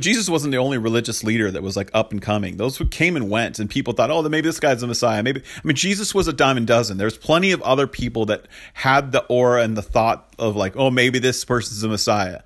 Jesus 0.00 0.28
wasn't 0.28 0.52
the 0.52 0.58
only 0.58 0.78
religious 0.78 1.24
leader 1.24 1.50
that 1.50 1.62
was 1.62 1.76
like 1.76 1.90
up 1.92 2.12
and 2.12 2.22
coming. 2.22 2.56
Those 2.56 2.76
who 2.76 2.86
came 2.86 3.16
and 3.16 3.28
went, 3.28 3.58
and 3.58 3.68
people 3.68 3.92
thought, 3.92 4.10
oh, 4.10 4.22
then 4.22 4.30
maybe 4.30 4.48
this 4.48 4.60
guy's 4.60 4.80
the 4.80 4.86
Messiah. 4.86 5.22
Maybe 5.22 5.40
I 5.40 5.60
mean, 5.66 5.76
Jesus 5.76 6.14
was 6.14 6.28
a 6.28 6.30
a 6.30 6.60
dozen. 6.60 6.96
There's 6.96 7.18
plenty 7.18 7.52
of 7.52 7.62
other 7.62 7.86
people 7.86 8.26
that 8.26 8.46
had 8.74 9.12
the 9.12 9.24
aura 9.24 9.62
and 9.62 9.76
the 9.76 9.82
thought 9.82 10.32
of 10.38 10.56
like, 10.56 10.76
oh, 10.76 10.90
maybe 10.90 11.18
this 11.18 11.44
person's 11.44 11.80
the 11.80 11.88
Messiah. 11.88 12.42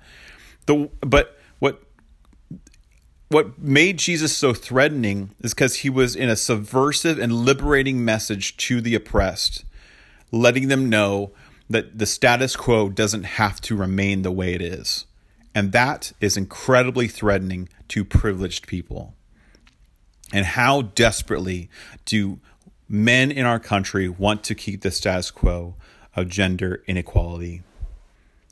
The 0.65 0.89
but 1.01 1.37
what 3.33 3.57
made 3.57 3.97
Jesus 3.97 4.37
so 4.37 4.53
threatening 4.53 5.31
is 5.39 5.53
because 5.53 5.77
he 5.77 5.89
was 5.89 6.15
in 6.15 6.29
a 6.29 6.35
subversive 6.35 7.17
and 7.17 7.33
liberating 7.33 8.05
message 8.05 8.55
to 8.57 8.79
the 8.79 8.93
oppressed, 8.93 9.65
letting 10.31 10.67
them 10.67 10.87
know 10.87 11.31
that 11.69 11.97
the 11.97 12.05
status 12.05 12.55
quo 12.55 12.89
doesn't 12.89 13.23
have 13.23 13.59
to 13.61 13.75
remain 13.75 14.21
the 14.21 14.31
way 14.31 14.53
it 14.53 14.61
is. 14.61 15.05
And 15.55 15.71
that 15.71 16.11
is 16.21 16.37
incredibly 16.37 17.07
threatening 17.07 17.69
to 17.89 18.05
privileged 18.05 18.67
people. 18.67 19.15
And 20.31 20.45
how 20.45 20.83
desperately 20.83 21.69
do 22.05 22.39
men 22.87 23.31
in 23.31 23.45
our 23.45 23.59
country 23.59 24.07
want 24.07 24.43
to 24.43 24.55
keep 24.55 24.81
the 24.81 24.91
status 24.91 25.31
quo 25.31 25.75
of 26.15 26.29
gender 26.29 26.83
inequality? 26.85 27.63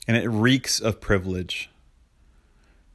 And 0.08 0.16
it 0.16 0.28
reeks 0.28 0.80
of 0.80 1.00
privilege. 1.00 1.70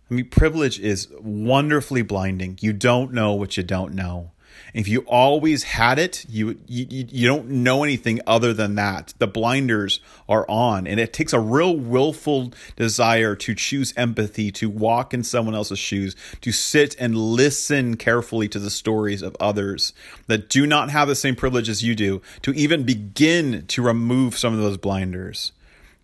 I 0.09 0.13
mean, 0.13 0.29
privilege 0.29 0.79
is 0.79 1.07
wonderfully 1.19 2.01
blinding. 2.01 2.57
You 2.61 2.73
don't 2.73 3.13
know 3.13 3.33
what 3.33 3.57
you 3.57 3.63
don't 3.63 3.93
know. 3.93 4.31
If 4.73 4.87
you 4.87 5.01
always 5.01 5.63
had 5.63 5.97
it, 5.99 6.25
you, 6.29 6.59
you 6.67 7.05
you 7.09 7.27
don't 7.27 7.47
know 7.47 7.83
anything 7.83 8.21
other 8.27 8.53
than 8.53 8.75
that. 8.75 9.13
The 9.17 9.27
blinders 9.27 9.99
are 10.27 10.45
on, 10.49 10.87
and 10.87 10.99
it 10.99 11.13
takes 11.13 11.33
a 11.33 11.39
real 11.39 11.75
willful 11.75 12.53
desire 12.75 13.35
to 13.35 13.55
choose 13.55 13.93
empathy, 13.95 14.51
to 14.53 14.69
walk 14.69 15.13
in 15.13 15.23
someone 15.23 15.55
else's 15.55 15.79
shoes, 15.79 16.15
to 16.41 16.51
sit 16.51 16.95
and 16.99 17.15
listen 17.17 17.97
carefully 17.97 18.47
to 18.49 18.59
the 18.59 18.69
stories 18.69 19.21
of 19.21 19.37
others 19.39 19.93
that 20.27 20.49
do 20.49 20.67
not 20.67 20.91
have 20.91 21.07
the 21.07 21.15
same 21.15 21.35
privilege 21.35 21.69
as 21.69 21.83
you 21.83 21.95
do, 21.95 22.21
to 22.41 22.51
even 22.53 22.83
begin 22.83 23.65
to 23.67 23.81
remove 23.81 24.37
some 24.37 24.53
of 24.53 24.59
those 24.59 24.77
blinders. 24.77 25.53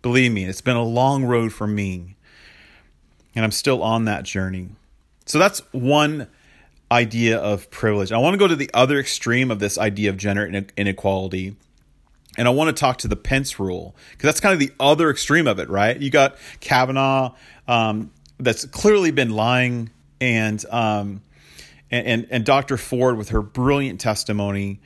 Believe 0.02 0.32
me, 0.32 0.44
it's 0.44 0.60
been 0.60 0.76
a 0.76 0.82
long 0.82 1.24
road 1.24 1.52
for 1.52 1.66
me, 1.66 2.16
and 3.34 3.44
I'm 3.44 3.50
still 3.50 3.82
on 3.82 4.04
that 4.04 4.24
journey. 4.24 4.68
So 5.26 5.38
that's 5.38 5.60
one 5.72 6.28
idea 6.90 7.38
of 7.38 7.70
privilege. 7.70 8.12
I 8.12 8.18
want 8.18 8.34
to 8.34 8.38
go 8.38 8.46
to 8.46 8.56
the 8.56 8.70
other 8.74 8.98
extreme 8.98 9.50
of 9.50 9.58
this 9.58 9.78
idea 9.78 10.10
of 10.10 10.16
gender 10.16 10.64
inequality. 10.76 11.56
And 12.36 12.48
I 12.48 12.50
want 12.50 12.74
to 12.74 12.78
talk 12.80 12.98
to 12.98 13.08
the 13.08 13.16
Pence 13.16 13.58
rule 13.60 13.94
because 14.10 14.26
that's 14.28 14.40
kind 14.40 14.52
of 14.52 14.58
the 14.58 14.72
other 14.80 15.10
extreme 15.10 15.46
of 15.46 15.58
it, 15.58 15.68
right? 15.68 15.96
You 15.96 16.10
got 16.10 16.36
Kavanaugh 16.60 17.34
um, 17.68 18.10
that's 18.38 18.64
clearly 18.66 19.12
been 19.12 19.30
lying, 19.30 19.90
and, 20.20 20.64
um, 20.70 21.22
and 21.90 22.06
and 22.06 22.26
and 22.30 22.44
Dr. 22.44 22.76
Ford 22.76 23.16
with 23.16 23.28
her 23.28 23.40
brilliant 23.40 24.00
testimony, 24.00 24.80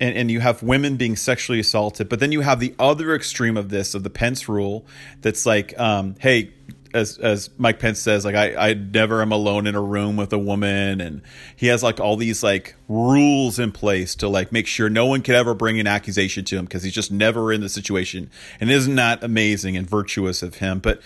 and, 0.00 0.16
and 0.16 0.30
you 0.30 0.40
have 0.40 0.62
women 0.62 0.96
being 0.96 1.16
sexually 1.16 1.60
assaulted. 1.60 2.08
But 2.08 2.18
then 2.20 2.32
you 2.32 2.40
have 2.40 2.60
the 2.60 2.74
other 2.78 3.14
extreme 3.14 3.58
of 3.58 3.68
this 3.68 3.94
of 3.94 4.02
the 4.02 4.10
Pence 4.10 4.48
rule 4.48 4.86
that's 5.20 5.44
like, 5.44 5.78
um, 5.78 6.14
hey, 6.18 6.54
as 6.96 7.18
as 7.18 7.50
Mike 7.58 7.78
Pence 7.78 8.00
says, 8.00 8.24
like 8.24 8.34
I 8.34 8.70
I 8.70 8.74
never 8.74 9.20
am 9.22 9.30
alone 9.30 9.66
in 9.66 9.74
a 9.74 9.82
room 9.82 10.16
with 10.16 10.32
a 10.32 10.38
woman, 10.38 11.00
and 11.00 11.22
he 11.54 11.66
has 11.66 11.82
like 11.82 12.00
all 12.00 12.16
these 12.16 12.42
like 12.42 12.74
rules 12.88 13.58
in 13.58 13.70
place 13.70 14.14
to 14.16 14.28
like 14.28 14.50
make 14.50 14.66
sure 14.66 14.88
no 14.88 15.06
one 15.06 15.22
could 15.22 15.34
ever 15.34 15.54
bring 15.54 15.78
an 15.78 15.86
accusation 15.86 16.44
to 16.46 16.56
him 16.56 16.64
because 16.64 16.82
he's 16.82 16.94
just 16.94 17.12
never 17.12 17.52
in 17.52 17.60
the 17.60 17.68
situation. 17.68 18.30
And 18.60 18.70
isn't 18.70 18.96
that 18.96 19.22
amazing 19.22 19.76
and 19.76 19.88
virtuous 19.88 20.42
of 20.42 20.56
him? 20.56 20.78
But 20.78 21.00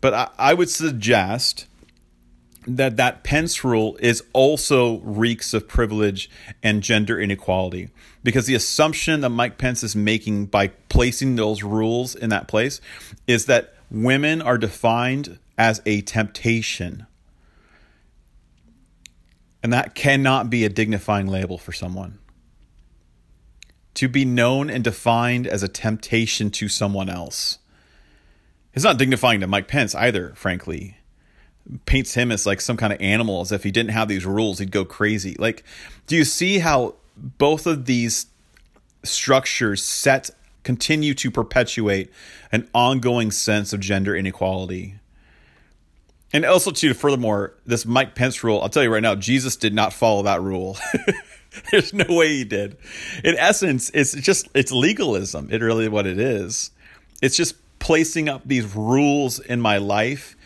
but 0.00 0.12
I, 0.12 0.28
I 0.38 0.54
would 0.54 0.68
suggest 0.68 1.66
that 2.66 2.96
that 2.96 3.24
Pence 3.24 3.64
rule 3.64 3.96
is 4.00 4.22
also 4.32 4.98
reeks 4.98 5.54
of 5.54 5.68
privilege 5.68 6.28
and 6.62 6.82
gender 6.82 7.18
inequality 7.18 7.88
because 8.22 8.46
the 8.46 8.54
assumption 8.54 9.22
that 9.22 9.30
Mike 9.30 9.56
Pence 9.56 9.82
is 9.82 9.96
making 9.96 10.46
by 10.46 10.68
placing 10.88 11.36
those 11.36 11.62
rules 11.62 12.14
in 12.14 12.30
that 12.30 12.48
place 12.48 12.80
is 13.26 13.46
that 13.46 13.74
women 13.90 14.42
are 14.42 14.58
defined 14.58 15.38
as 15.56 15.82
a 15.86 16.00
temptation. 16.02 17.06
And 19.62 19.72
that 19.72 19.94
cannot 19.94 20.50
be 20.50 20.64
a 20.64 20.68
dignifying 20.68 21.26
label 21.26 21.58
for 21.58 21.72
someone. 21.72 22.18
To 23.94 24.08
be 24.08 24.24
known 24.24 24.70
and 24.70 24.84
defined 24.84 25.46
as 25.46 25.62
a 25.62 25.68
temptation 25.68 26.50
to 26.52 26.68
someone 26.68 27.08
else. 27.08 27.58
It's 28.72 28.84
not 28.84 28.98
dignifying 28.98 29.40
to 29.40 29.48
Mike 29.48 29.66
Pence 29.66 29.94
either, 29.94 30.32
frankly. 30.36 30.96
Paints 31.84 32.14
him 32.14 32.30
as 32.30 32.46
like 32.46 32.60
some 32.60 32.76
kind 32.76 32.92
of 32.92 33.00
animal, 33.00 33.40
as 33.40 33.50
if 33.50 33.64
he 33.64 33.72
didn't 33.72 33.90
have 33.90 34.06
these 34.06 34.24
rules, 34.24 34.60
he'd 34.60 34.70
go 34.70 34.84
crazy. 34.84 35.34
Like, 35.38 35.64
do 36.06 36.16
you 36.16 36.24
see 36.24 36.60
how 36.60 36.94
both 37.16 37.66
of 37.66 37.86
these 37.86 38.26
structures 39.02 39.82
set 39.82 40.30
continue 40.68 41.14
to 41.14 41.30
perpetuate 41.30 42.12
an 42.52 42.68
ongoing 42.74 43.30
sense 43.30 43.72
of 43.72 43.80
gender 43.80 44.14
inequality. 44.14 44.96
And 46.30 46.44
also, 46.44 46.70
too, 46.70 46.92
furthermore, 46.92 47.54
this 47.64 47.86
Mike 47.86 48.14
Pence 48.14 48.44
rule, 48.44 48.60
I'll 48.60 48.68
tell 48.68 48.82
you 48.82 48.92
right 48.92 49.02
now, 49.02 49.14
Jesus 49.14 49.56
did 49.56 49.72
not 49.72 49.94
follow 49.94 50.24
that 50.24 50.42
rule. 50.42 50.76
There's 51.70 51.94
no 51.94 52.04
way 52.10 52.28
he 52.28 52.44
did. 52.44 52.76
In 53.24 53.34
essence, 53.38 53.90
it's 53.94 54.12
just 54.12 54.48
it's 54.52 54.70
legalism. 54.70 55.48
It 55.50 55.62
really 55.62 55.88
what 55.88 56.06
it 56.06 56.20
is. 56.20 56.70
It's 57.22 57.34
just 57.34 57.54
placing 57.78 58.28
up 58.28 58.42
these 58.44 58.74
rules 58.74 59.38
in 59.38 59.62
my 59.62 59.78
life 59.78 60.36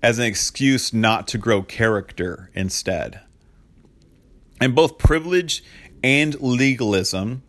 as 0.00 0.20
an 0.20 0.26
excuse 0.26 0.92
not 0.94 1.26
to 1.26 1.38
grow 1.38 1.60
character 1.60 2.50
instead. 2.54 3.20
And 4.60 4.76
both 4.76 4.96
privilege 4.96 5.64
and 6.04 6.40
legalism 6.40 7.42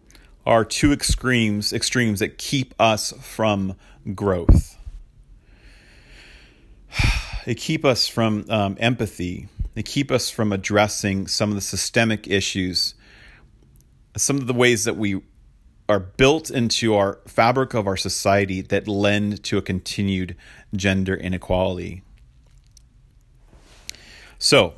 are 0.46 0.66
two 0.66 0.92
extremes 0.92 1.72
extremes 1.72 2.20
that 2.20 2.38
keep 2.38 2.74
us 2.80 3.14
from 3.22 3.76
growth. 4.14 4.78
They 7.46 7.56
keep 7.56 7.84
us 7.84 8.08
from 8.08 8.46
um, 8.50 8.78
empathy. 8.80 9.50
They 9.74 9.84
keep 9.84 10.12
us 10.12 10.30
from 10.30 10.54
addressing 10.54 11.28
some 11.28 11.50
of 11.50 11.56
the 11.56 11.62
systemic 11.62 12.26
issues, 12.26 12.96
some 14.16 14.38
of 14.38 14.48
the 14.48 14.54
ways 14.54 14.86
that 14.86 14.96
we 14.96 15.22
are 15.90 16.00
built 16.00 16.50
into 16.50 16.96
our 16.96 17.20
fabric 17.28 17.74
of 17.74 17.86
our 17.86 17.98
society 17.98 18.62
that 18.62 18.88
lend 18.88 19.44
to 19.44 19.58
a 19.58 19.62
continued 19.62 20.36
gender 20.74 21.16
inequality. 21.16 22.02
So, 24.40 24.74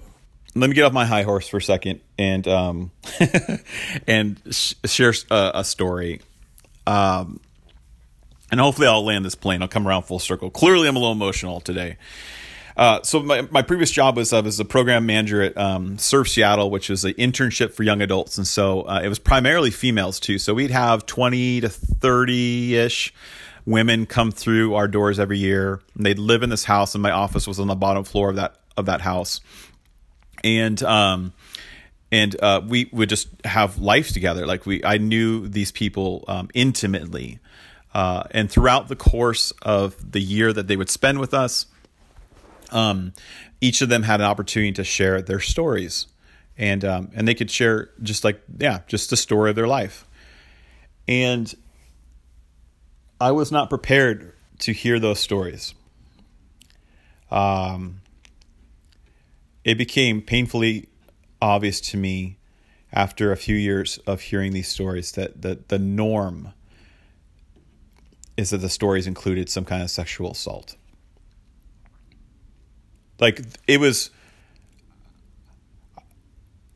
let 0.55 0.69
me 0.69 0.73
get 0.73 0.83
off 0.83 0.93
my 0.93 1.05
high 1.05 1.23
horse 1.23 1.47
for 1.47 1.57
a 1.57 1.61
second 1.61 1.99
and 2.17 2.47
um, 2.47 2.91
and 4.07 4.41
sh- 4.49 4.73
share 4.85 5.13
a, 5.29 5.51
a 5.55 5.63
story. 5.63 6.21
Um, 6.87 7.41
and 8.51 8.59
hopefully 8.59 8.87
I'll 8.87 9.03
land 9.03 9.25
this 9.25 9.35
plane. 9.35 9.61
I'll 9.61 9.67
come 9.67 9.87
around 9.87 10.03
full 10.03 10.19
circle. 10.19 10.49
Clearly, 10.49 10.87
I'm 10.87 10.95
a 10.95 10.99
little 10.99 11.11
emotional 11.11 11.59
today. 11.59 11.97
Uh, 12.77 13.01
so 13.03 13.21
my, 13.21 13.41
my 13.51 13.61
previous 13.61 13.89
job 13.89 14.17
was 14.17 14.33
I 14.33 14.41
was 14.41 14.59
a 14.59 14.65
program 14.65 15.05
manager 15.05 15.41
at 15.41 15.57
um, 15.57 15.97
Serve 15.97 16.27
Seattle, 16.27 16.69
which 16.69 16.89
is 16.89 17.05
an 17.05 17.13
internship 17.13 17.73
for 17.73 17.83
young 17.83 18.01
adults, 18.01 18.37
and 18.37 18.47
so 18.47 18.81
uh, 18.83 19.01
it 19.03 19.09
was 19.09 19.19
primarily 19.19 19.71
females 19.71 20.19
too. 20.19 20.37
So 20.37 20.53
we'd 20.53 20.71
have 20.71 21.05
twenty 21.05 21.61
to 21.61 21.69
thirty 21.69 22.75
ish 22.75 23.13
women 23.65 24.05
come 24.05 24.31
through 24.31 24.75
our 24.75 24.87
doors 24.87 25.19
every 25.19 25.39
year. 25.39 25.81
And 25.95 26.05
they'd 26.05 26.19
live 26.19 26.43
in 26.43 26.49
this 26.49 26.65
house, 26.65 26.95
and 26.95 27.01
my 27.01 27.11
office 27.11 27.47
was 27.47 27.59
on 27.59 27.67
the 27.67 27.75
bottom 27.75 28.03
floor 28.03 28.29
of 28.29 28.35
that 28.37 28.57
of 28.77 28.85
that 28.85 29.01
house 29.01 29.41
and 30.45 30.81
um, 30.83 31.33
and 32.11 32.41
uh, 32.41 32.61
we 32.65 32.87
would 32.93 33.09
just 33.09 33.27
have 33.43 33.79
life 33.79 34.11
together. 34.13 34.45
Like 34.45 34.65
we, 34.65 34.81
I 34.85 34.97
knew 34.99 35.47
these 35.47 35.71
people 35.71 36.23
um, 36.27 36.49
intimately, 36.53 37.39
uh, 37.93 38.23
and 38.31 38.49
throughout 38.49 38.87
the 38.87 38.95
course 38.95 39.51
of 39.63 40.11
the 40.11 40.21
year 40.21 40.53
that 40.53 40.67
they 40.67 40.77
would 40.77 40.89
spend 40.89 41.19
with 41.19 41.33
us, 41.33 41.65
um, 42.71 43.11
each 43.59 43.81
of 43.81 43.89
them 43.89 44.03
had 44.03 44.21
an 44.21 44.27
opportunity 44.27 44.71
to 44.73 44.83
share 44.83 45.21
their 45.21 45.39
stories, 45.39 46.05
and 46.57 46.85
um, 46.85 47.11
and 47.15 47.27
they 47.27 47.33
could 47.33 47.49
share 47.49 47.89
just 48.03 48.23
like 48.23 48.39
yeah, 48.59 48.81
just 48.87 49.09
the 49.09 49.17
story 49.17 49.49
of 49.49 49.55
their 49.55 49.67
life, 49.67 50.05
and 51.07 51.53
I 53.19 53.31
was 53.31 53.51
not 53.51 53.69
prepared 53.69 54.33
to 54.59 54.73
hear 54.73 54.99
those 54.99 55.19
stories. 55.19 55.73
Um, 57.31 58.01
it 59.65 59.79
became 59.79 60.21
painfully 60.21 60.87
obvious 61.41 61.81
to 61.81 61.97
me 61.97 62.37
after 62.93 63.31
a 63.31 63.35
few 63.35 63.55
years 63.55 63.97
of 64.05 64.21
hearing 64.21 64.53
these 64.53 64.67
stories 64.67 65.11
that 65.13 65.41
the, 65.41 65.59
the 65.67 65.79
norm 65.79 66.53
is 68.37 68.51
that 68.51 68.59
the 68.59 68.69
stories 68.69 69.07
included 69.07 69.49
some 69.49 69.65
kind 69.65 69.81
of 69.81 69.89
sexual 69.89 70.31
assault. 70.31 70.75
Like 73.19 73.41
it 73.67 73.79
was, 73.79 74.11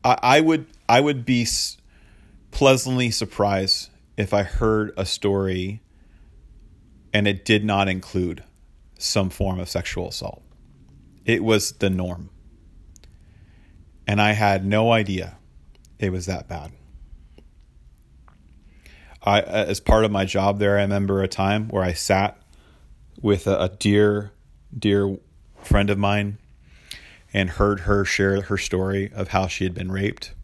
I, 0.02 0.18
I 0.22 0.40
would 0.40 0.66
I 0.88 1.00
would 1.00 1.24
be 1.24 1.46
pleasantly 2.50 3.10
surprised 3.10 3.90
if 4.16 4.34
I 4.34 4.42
heard 4.42 4.92
a 4.96 5.06
story 5.06 5.80
and 7.12 7.28
it 7.28 7.44
did 7.44 7.64
not 7.64 7.88
include 7.88 8.42
some 8.98 9.30
form 9.30 9.60
of 9.60 9.68
sexual 9.68 10.08
assault. 10.08 10.42
It 11.24 11.44
was 11.44 11.72
the 11.72 11.90
norm. 11.90 12.30
And 14.10 14.20
I 14.20 14.32
had 14.32 14.66
no 14.66 14.90
idea 14.90 15.38
it 16.00 16.10
was 16.10 16.26
that 16.26 16.48
bad. 16.48 16.72
I, 19.22 19.40
as 19.40 19.78
part 19.78 20.04
of 20.04 20.10
my 20.10 20.24
job 20.24 20.58
there, 20.58 20.76
I 20.76 20.82
remember 20.82 21.22
a 21.22 21.28
time 21.28 21.68
where 21.68 21.84
I 21.84 21.92
sat 21.92 22.36
with 23.22 23.46
a, 23.46 23.56
a 23.56 23.68
dear, 23.68 24.32
dear 24.76 25.16
friend 25.62 25.90
of 25.90 25.96
mine 25.96 26.38
and 27.32 27.50
heard 27.50 27.80
her 27.80 28.04
share 28.04 28.40
her 28.40 28.58
story 28.58 29.12
of 29.14 29.28
how 29.28 29.46
she 29.46 29.62
had 29.62 29.74
been 29.74 29.92
raped 29.92 30.34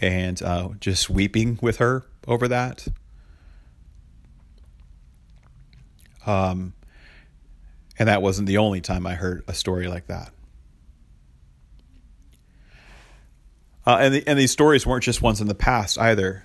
and 0.00 0.42
uh, 0.42 0.70
just 0.80 1.08
weeping 1.08 1.60
with 1.62 1.76
her 1.76 2.06
over 2.26 2.48
that. 2.48 2.88
Um, 6.26 6.72
and 8.00 8.08
that 8.08 8.20
wasn't 8.20 8.48
the 8.48 8.58
only 8.58 8.80
time 8.80 9.06
I 9.06 9.14
heard 9.14 9.44
a 9.46 9.54
story 9.54 9.86
like 9.86 10.08
that. 10.08 10.32
Uh, 13.86 13.98
and 14.00 14.14
the, 14.14 14.24
and 14.26 14.38
these 14.38 14.52
stories 14.52 14.86
weren't 14.86 15.04
just 15.04 15.22
ones 15.22 15.40
in 15.40 15.48
the 15.48 15.54
past 15.54 15.98
either. 15.98 16.44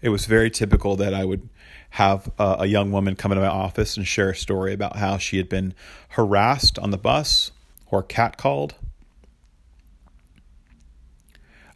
It 0.00 0.08
was 0.08 0.26
very 0.26 0.50
typical 0.50 0.96
that 0.96 1.14
I 1.14 1.24
would 1.24 1.48
have 1.90 2.30
a 2.38 2.66
young 2.66 2.90
woman 2.90 3.14
come 3.14 3.32
into 3.32 3.42
my 3.42 3.48
office 3.48 3.98
and 3.98 4.06
share 4.06 4.30
a 4.30 4.34
story 4.34 4.72
about 4.72 4.96
how 4.96 5.18
she 5.18 5.36
had 5.36 5.48
been 5.48 5.74
harassed 6.08 6.78
on 6.78 6.90
the 6.90 6.96
bus 6.96 7.52
or 7.86 8.02
catcalled. 8.02 8.72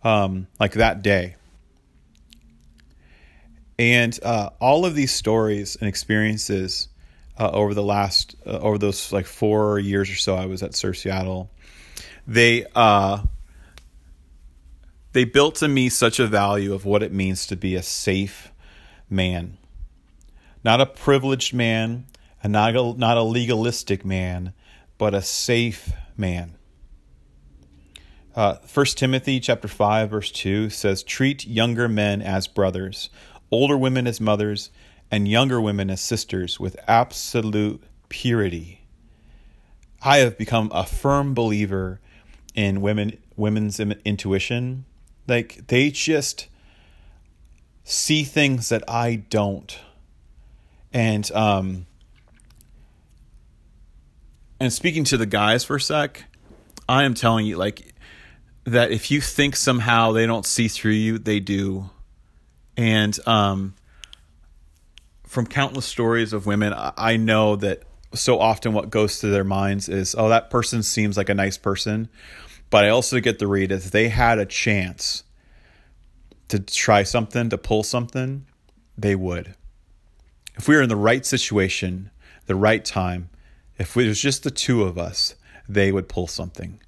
Um, 0.02 0.46
like 0.58 0.72
that 0.72 1.02
day. 1.02 1.36
And 3.78 4.18
uh, 4.22 4.50
all 4.60 4.86
of 4.86 4.94
these 4.94 5.12
stories 5.12 5.76
and 5.76 5.88
experiences 5.88 6.88
uh, 7.38 7.50
over 7.52 7.74
the 7.74 7.82
last 7.82 8.34
uh, 8.46 8.58
over 8.58 8.78
those 8.78 9.12
like 9.12 9.26
four 9.26 9.78
years 9.78 10.08
or 10.08 10.14
so 10.14 10.34
I 10.34 10.46
was 10.46 10.62
at 10.62 10.74
Serve 10.74 10.96
Seattle, 10.96 11.50
they 12.26 12.64
uh, 12.74 13.18
they 15.16 15.24
built 15.24 15.54
to 15.54 15.66
me 15.66 15.88
such 15.88 16.20
a 16.20 16.26
value 16.26 16.74
of 16.74 16.84
what 16.84 17.02
it 17.02 17.10
means 17.10 17.46
to 17.46 17.56
be 17.56 17.74
a 17.74 17.82
safe 17.82 18.52
man, 19.08 19.56
not 20.62 20.78
a 20.78 20.84
privileged 20.84 21.54
man, 21.54 22.04
and 22.42 22.52
not 22.52 22.76
a, 22.76 22.92
not 22.98 23.16
a 23.16 23.22
legalistic 23.22 24.04
man, 24.04 24.52
but 24.98 25.14
a 25.14 25.22
safe 25.22 25.90
man. 26.18 26.58
Uh, 28.34 28.56
1 28.74 28.86
Timothy 28.88 29.40
chapter 29.40 29.66
5 29.66 30.10
verse 30.10 30.30
2 30.30 30.68
says 30.68 31.02
treat 31.02 31.46
younger 31.46 31.88
men 31.88 32.20
as 32.20 32.46
brothers, 32.46 33.08
older 33.50 33.78
women 33.78 34.06
as 34.06 34.20
mothers, 34.20 34.68
and 35.10 35.26
younger 35.26 35.62
women 35.62 35.88
as 35.88 36.02
sisters 36.02 36.60
with 36.60 36.76
absolute 36.86 37.82
purity. 38.10 38.82
I 40.02 40.18
have 40.18 40.36
become 40.36 40.70
a 40.74 40.84
firm 40.84 41.32
believer 41.32 42.02
in 42.54 42.82
women 42.82 43.16
women's 43.34 43.80
intuition. 43.80 44.84
Like 45.26 45.66
they 45.68 45.90
just 45.90 46.48
see 47.84 48.24
things 48.24 48.68
that 48.68 48.88
I 48.88 49.16
don't. 49.16 49.78
And 50.92 51.30
um 51.32 51.86
and 54.58 54.72
speaking 54.72 55.04
to 55.04 55.16
the 55.16 55.26
guys 55.26 55.64
for 55.64 55.76
a 55.76 55.80
sec, 55.80 56.24
I 56.88 57.04
am 57.04 57.14
telling 57.14 57.46
you 57.46 57.56
like 57.56 57.94
that 58.64 58.90
if 58.90 59.10
you 59.10 59.20
think 59.20 59.56
somehow 59.56 60.12
they 60.12 60.26
don't 60.26 60.46
see 60.46 60.68
through 60.68 60.92
you, 60.92 61.18
they 61.18 61.40
do. 61.40 61.90
And 62.76 63.18
um 63.26 63.74
from 65.26 65.46
countless 65.46 65.84
stories 65.84 66.32
of 66.32 66.46
women, 66.46 66.72
I 66.76 67.16
know 67.16 67.56
that 67.56 67.82
so 68.14 68.38
often 68.38 68.72
what 68.72 68.90
goes 68.90 69.20
through 69.20 69.32
their 69.32 69.44
minds 69.44 69.88
is, 69.88 70.14
oh, 70.16 70.28
that 70.28 70.50
person 70.50 70.82
seems 70.82 71.16
like 71.16 71.28
a 71.28 71.34
nice 71.34 71.58
person. 71.58 72.08
But 72.70 72.84
I 72.84 72.88
also 72.88 73.20
get 73.20 73.38
the 73.38 73.46
read 73.46 73.72
if 73.72 73.90
they 73.90 74.08
had 74.08 74.38
a 74.38 74.46
chance 74.46 75.24
to 76.48 76.58
try 76.58 77.02
something, 77.02 77.48
to 77.50 77.58
pull 77.58 77.82
something, 77.82 78.46
they 78.96 79.14
would. 79.14 79.54
If 80.56 80.68
we 80.68 80.76
were 80.76 80.82
in 80.82 80.88
the 80.88 80.96
right 80.96 81.24
situation, 81.24 82.10
the 82.46 82.54
right 82.54 82.84
time, 82.84 83.28
if 83.78 83.96
it 83.96 84.08
was 84.08 84.20
just 84.20 84.42
the 84.42 84.50
two 84.50 84.82
of 84.82 84.98
us, 84.98 85.34
they 85.68 85.92
would 85.92 86.08
pull 86.08 86.26
something. 86.26 86.80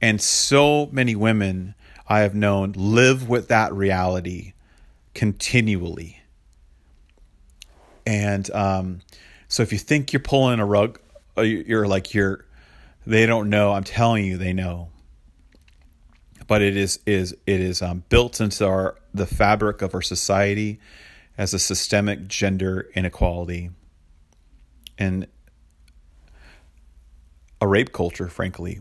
And 0.00 0.20
so 0.20 0.88
many 0.92 1.14
women 1.14 1.74
I 2.08 2.20
have 2.20 2.34
known 2.34 2.72
live 2.76 3.28
with 3.28 3.48
that 3.48 3.72
reality 3.72 4.52
continually 5.14 6.20
and 8.06 8.50
um, 8.52 9.00
so 9.48 9.62
if 9.62 9.72
you 9.72 9.78
think 9.78 10.12
you're 10.12 10.20
pulling 10.20 10.60
a 10.60 10.66
rug, 10.66 11.00
uh, 11.36 11.42
you're 11.42 11.86
like 11.86 12.14
you're, 12.14 12.44
they 13.06 13.26
don't 13.26 13.50
know. 13.50 13.72
I'm 13.72 13.84
telling 13.84 14.24
you, 14.24 14.36
they 14.36 14.52
know. 14.52 14.89
But 16.50 16.62
it 16.62 16.76
is 16.76 16.98
is 17.06 17.36
it 17.46 17.60
is 17.60 17.80
um, 17.80 18.02
built 18.08 18.40
into 18.40 18.66
our 18.66 18.96
the 19.14 19.24
fabric 19.24 19.82
of 19.82 19.94
our 19.94 20.02
society 20.02 20.80
as 21.38 21.54
a 21.54 21.60
systemic 21.60 22.26
gender 22.26 22.90
inequality 22.96 23.70
and 24.98 25.28
a 27.60 27.68
rape 27.68 27.92
culture, 27.92 28.26
frankly. 28.26 28.80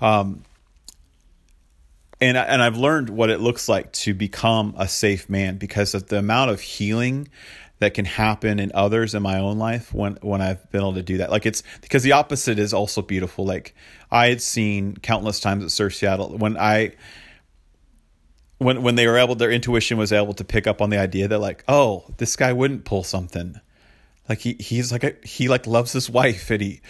Um, 0.00 0.44
and 2.20 2.36
and 2.36 2.62
I've 2.62 2.76
learned 2.76 3.10
what 3.10 3.30
it 3.30 3.40
looks 3.40 3.68
like 3.68 3.90
to 4.04 4.14
become 4.14 4.76
a 4.78 4.86
safe 4.86 5.28
man 5.28 5.56
because 5.56 5.92
of 5.92 6.06
the 6.06 6.20
amount 6.20 6.52
of 6.52 6.60
healing 6.60 7.26
that 7.80 7.94
can 7.94 8.04
happen 8.04 8.58
in 8.58 8.72
others 8.74 9.14
in 9.14 9.22
my 9.22 9.38
own 9.38 9.58
life 9.58 9.94
when 9.94 10.18
when 10.20 10.40
I've 10.40 10.70
been 10.70 10.80
able 10.80 10.94
to 10.94 11.02
do 11.02 11.18
that. 11.18 11.30
Like 11.30 11.46
it's 11.46 11.62
because 11.80 12.02
the 12.02 12.12
opposite 12.12 12.58
is 12.58 12.74
also 12.74 13.02
beautiful. 13.02 13.44
Like 13.44 13.74
I 14.10 14.28
had 14.28 14.42
seen 14.42 14.96
countless 14.96 15.40
times 15.40 15.64
at 15.64 15.70
Serve 15.70 15.94
Seattle 15.94 16.36
when 16.36 16.56
I 16.56 16.92
when 18.58 18.82
when 18.82 18.96
they 18.96 19.06
were 19.06 19.16
able 19.16 19.34
their 19.36 19.50
intuition 19.50 19.96
was 19.96 20.12
able 20.12 20.34
to 20.34 20.44
pick 20.44 20.66
up 20.66 20.82
on 20.82 20.90
the 20.90 20.98
idea 20.98 21.28
that 21.28 21.38
like, 21.38 21.64
oh, 21.68 22.04
this 22.18 22.34
guy 22.36 22.52
wouldn't 22.52 22.84
pull 22.84 23.04
something. 23.04 23.60
Like 24.28 24.40
he 24.40 24.56
he's 24.58 24.92
like 24.92 25.04
a, 25.04 25.14
he 25.22 25.48
like 25.48 25.66
loves 25.66 25.92
his 25.92 26.10
wife 26.10 26.50
and 26.50 26.60
he 26.60 26.80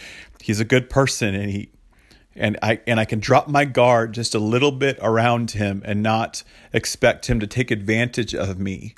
he's 0.41 0.61
a 0.61 0.65
good 0.65 0.89
person 0.89 1.35
and 1.35 1.51
he 1.51 1.71
and 2.35 2.59
I 2.63 2.81
and 2.87 2.99
I 2.99 3.05
can 3.05 3.21
drop 3.21 3.49
my 3.49 3.65
guard 3.65 4.15
just 4.15 4.35
a 4.35 4.39
little 4.39 4.73
bit 4.73 4.99
around 5.03 5.53
him 5.53 5.83
and 5.85 6.03
not 6.03 6.43
expect 6.73 7.27
him 7.27 7.41
to 7.41 7.47
take 7.47 7.71
advantage 7.71 8.35
of 8.35 8.59
me. 8.59 8.95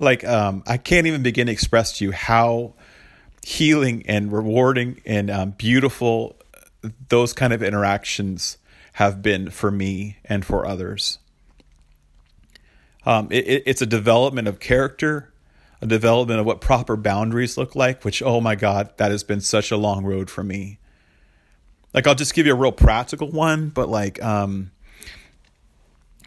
Like 0.00 0.24
um, 0.24 0.62
I 0.66 0.76
can't 0.76 1.06
even 1.06 1.22
begin 1.22 1.46
to 1.46 1.52
express 1.52 1.98
to 1.98 2.04
you 2.04 2.12
how 2.12 2.74
healing 3.44 4.04
and 4.06 4.32
rewarding 4.32 5.00
and 5.06 5.30
um, 5.30 5.50
beautiful 5.52 6.36
those 7.08 7.32
kind 7.32 7.52
of 7.52 7.62
interactions 7.62 8.56
have 8.94 9.22
been 9.22 9.50
for 9.50 9.70
me 9.70 10.16
and 10.24 10.44
for 10.44 10.66
others. 10.66 11.18
Um, 13.04 13.28
it, 13.30 13.62
it's 13.66 13.82
a 13.82 13.86
development 13.86 14.48
of 14.48 14.60
character, 14.60 15.32
a 15.80 15.86
development 15.86 16.40
of 16.40 16.46
what 16.46 16.60
proper 16.60 16.96
boundaries 16.96 17.56
look 17.56 17.76
like. 17.76 18.04
Which, 18.04 18.22
oh 18.22 18.40
my 18.40 18.56
God, 18.56 18.96
that 18.96 19.10
has 19.10 19.22
been 19.22 19.40
such 19.40 19.70
a 19.70 19.76
long 19.76 20.04
road 20.04 20.30
for 20.30 20.42
me 20.42 20.80
like 21.94 22.06
I'll 22.06 22.14
just 22.14 22.34
give 22.34 22.46
you 22.46 22.52
a 22.52 22.56
real 22.56 22.72
practical 22.72 23.30
one, 23.30 23.68
but 23.68 23.88
like 23.88 24.22
um 24.22 24.70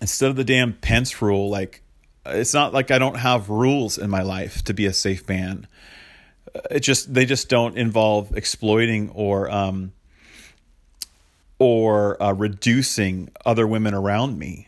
instead 0.01 0.29
of 0.29 0.35
the 0.35 0.43
damn 0.43 0.73
Pence 0.73 1.21
rule, 1.21 1.49
like 1.49 1.81
it's 2.25 2.53
not 2.53 2.73
like 2.73 2.91
I 2.91 2.99
don't 2.99 3.17
have 3.17 3.49
rules 3.49 3.97
in 3.97 4.09
my 4.09 4.21
life 4.21 4.63
to 4.65 4.73
be 4.73 4.85
a 4.85 4.93
safe 4.93 5.27
man. 5.27 5.67
It 6.69 6.81
just 6.81 7.13
they 7.13 7.25
just 7.25 7.49
don't 7.49 7.77
involve 7.77 8.35
exploiting 8.35 9.09
or 9.09 9.49
um 9.49 9.93
or 11.59 12.21
uh, 12.21 12.33
reducing 12.33 13.29
other 13.45 13.65
women 13.65 13.93
around 13.93 14.37
me. 14.37 14.67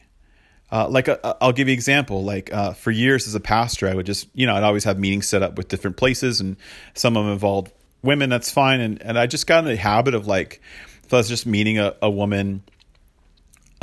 Uh, 0.72 0.88
like 0.88 1.10
uh, 1.10 1.18
I'll 1.42 1.52
give 1.52 1.68
you 1.68 1.74
an 1.74 1.78
example. 1.78 2.24
Like 2.24 2.54
uh, 2.54 2.74
for 2.74 2.92
years 2.92 3.28
as 3.28 3.36
a 3.36 3.40
pastor, 3.40 3.88
I 3.88 3.94
would 3.94 4.06
just 4.06 4.28
you 4.34 4.46
know 4.48 4.56
I'd 4.56 4.64
always 4.64 4.84
have 4.86 4.98
meetings 4.98 5.28
set 5.28 5.44
up 5.44 5.58
with 5.58 5.68
different 5.68 5.98
places, 5.98 6.42
and 6.42 6.58
some 6.94 7.18
of 7.18 7.26
them 7.26 7.34
involved 7.34 7.72
women, 8.06 8.30
that's 8.30 8.52
fine. 8.52 8.80
And 8.80 9.02
and 9.02 9.20
I 9.20 9.28
just 9.28 9.48
got 9.48 9.60
in 9.60 9.66
the 9.66 9.76
habit 9.76 10.14
of 10.14 10.28
like, 10.28 10.62
if 11.04 11.14
I 11.14 11.18
was 11.18 11.28
just 11.28 11.46
meeting 11.46 11.80
a, 11.80 11.96
a 12.02 12.10
woman 12.10 12.64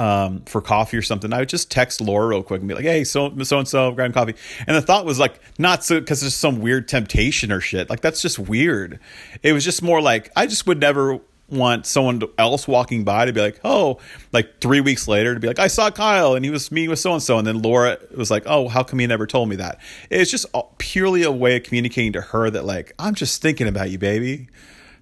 um, 0.03 0.43
for 0.47 0.61
coffee 0.61 0.97
or 0.97 1.03
something, 1.03 1.33
I 1.33 1.39
would 1.39 1.49
just 1.49 1.71
text 1.71 2.01
Laura 2.01 2.27
real 2.27 2.43
quick 2.43 2.59
and 2.61 2.69
be 2.69 2.75
like, 2.75 2.83
"Hey, 2.83 3.05
so 3.05 3.33
so 3.45 3.59
and 3.61 3.69
so, 3.69 3.93
grabbing 3.93 4.13
coffee." 4.13 4.35
And 4.67 4.77
the 4.77 4.83
thought 4.83 5.05
was 5.05 5.21
like, 5.21 5.39
not 5.61 5.85
so 5.85 6.01
because 6.01 6.23
there's 6.23 6.35
some 6.35 6.61
weird 6.61 6.89
temptation 6.89 7.53
or 7.53 7.61
shit. 7.61 7.89
Like 7.89 8.01
that's 8.01 8.21
just 8.21 8.37
weird. 8.37 8.99
It 9.45 9.53
was 9.53 9.65
just 9.65 9.81
more 9.81 10.03
like 10.03 10.33
I 10.35 10.49
just 10.49 10.67
would 10.67 10.81
never 10.81 11.21
want 11.49 11.87
someone 11.87 12.21
else 12.37 12.67
walking 12.67 13.05
by 13.05 13.27
to 13.27 13.33
be 13.33 13.41
like, 13.41 13.61
oh, 13.63 14.01
like 14.33 14.61
three 14.61 14.81
weeks 14.81 15.07
later 15.07 15.35
to 15.35 15.41
be 15.41 15.47
like, 15.47 15.61
I 15.61 15.69
saw 15.69 15.89
Kyle 15.91 16.35
and 16.35 16.45
he 16.45 16.51
was 16.51 16.73
meeting 16.73 16.91
with 16.91 16.99
so 16.99 17.13
and 17.13 17.23
so, 17.23 17.39
and 17.39 17.47
then 17.47 17.63
Laura 17.63 17.99
was 18.17 18.29
like, 18.29 18.43
oh, 18.47 18.67
how 18.67 18.83
come 18.83 19.01
you 19.01 19.07
never 19.07 19.29
told 19.29 19.51
me 19.51 19.57
that? 19.57 19.79
It's 20.11 20.33
just 20.33 20.47
purely 20.79 21.23
a 21.23 21.31
way 21.31 21.59
of 21.59 21.63
communicating 21.63 22.15
to 22.15 22.23
her 22.23 22.51
that 22.51 22.65
like 22.65 22.93
I'm 22.99 23.15
just 23.15 23.41
thinking 23.41 23.69
about 23.69 23.91
you, 23.91 23.99
baby. 23.99 24.49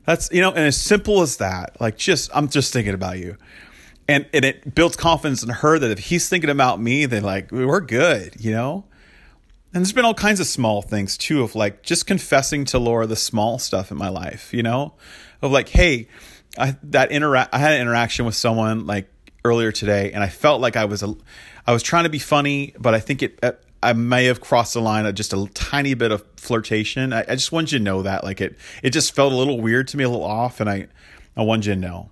That's 0.04 0.30
you 0.30 0.42
know, 0.42 0.50
and 0.50 0.66
as 0.66 0.76
simple 0.76 1.22
as 1.22 1.38
that, 1.38 1.80
like 1.80 1.96
just 1.96 2.30
I'm 2.34 2.48
just 2.48 2.70
thinking 2.74 2.92
about 2.92 3.18
you. 3.18 3.38
And, 4.10 4.26
and 4.32 4.44
it 4.44 4.74
builds 4.74 4.96
confidence 4.96 5.44
in 5.44 5.50
her 5.50 5.78
that 5.78 5.90
if 5.92 6.00
he's 6.00 6.28
thinking 6.28 6.50
about 6.50 6.80
me, 6.80 7.06
then 7.06 7.22
like 7.22 7.52
we're 7.52 7.80
good, 7.80 8.34
you 8.40 8.50
know? 8.50 8.84
And 9.72 9.84
there's 9.84 9.92
been 9.92 10.04
all 10.04 10.14
kinds 10.14 10.40
of 10.40 10.48
small 10.48 10.82
things 10.82 11.16
too 11.16 11.44
of 11.44 11.54
like 11.54 11.84
just 11.84 12.08
confessing 12.08 12.64
to 12.66 12.80
Laura 12.80 13.06
the 13.06 13.14
small 13.14 13.60
stuff 13.60 13.92
in 13.92 13.96
my 13.96 14.08
life, 14.08 14.52
you 14.52 14.64
know, 14.64 14.94
of 15.42 15.52
like, 15.52 15.68
hey, 15.68 16.08
I 16.58 16.76
that 16.82 17.12
interact 17.12 17.54
I 17.54 17.58
had 17.58 17.74
an 17.74 17.82
interaction 17.82 18.26
with 18.26 18.34
someone 18.34 18.84
like 18.84 19.08
earlier 19.44 19.70
today, 19.70 20.10
and 20.10 20.24
I 20.24 20.28
felt 20.28 20.60
like 20.60 20.74
I 20.74 20.86
was 20.86 21.04
a, 21.04 21.14
I 21.64 21.72
was 21.72 21.84
trying 21.84 22.02
to 22.02 22.10
be 22.10 22.18
funny, 22.18 22.74
but 22.80 22.94
I 22.94 22.98
think 22.98 23.22
it 23.22 23.38
uh, 23.44 23.52
I 23.80 23.92
may 23.92 24.24
have 24.24 24.40
crossed 24.40 24.74
the 24.74 24.80
line 24.80 25.06
of 25.06 25.14
just 25.14 25.32
a 25.32 25.46
tiny 25.54 25.94
bit 25.94 26.10
of 26.10 26.24
flirtation. 26.36 27.12
I, 27.12 27.20
I 27.28 27.36
just 27.36 27.52
wanted 27.52 27.70
you 27.70 27.78
to 27.78 27.84
know 27.84 28.02
that 28.02 28.24
like 28.24 28.40
it 28.40 28.56
it 28.82 28.90
just 28.90 29.14
felt 29.14 29.32
a 29.32 29.36
little 29.36 29.60
weird 29.60 29.86
to 29.88 29.96
me, 29.96 30.02
a 30.02 30.08
little 30.08 30.24
off, 30.24 30.58
and 30.58 30.68
I 30.68 30.88
I 31.36 31.42
wanted 31.42 31.66
you 31.66 31.74
to 31.74 31.80
know. 31.80 32.10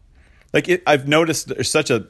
Like 0.52 0.68
it, 0.68 0.82
I've 0.86 1.06
noticed 1.06 1.48
there's 1.48 1.70
such 1.70 1.90
a 1.90 2.06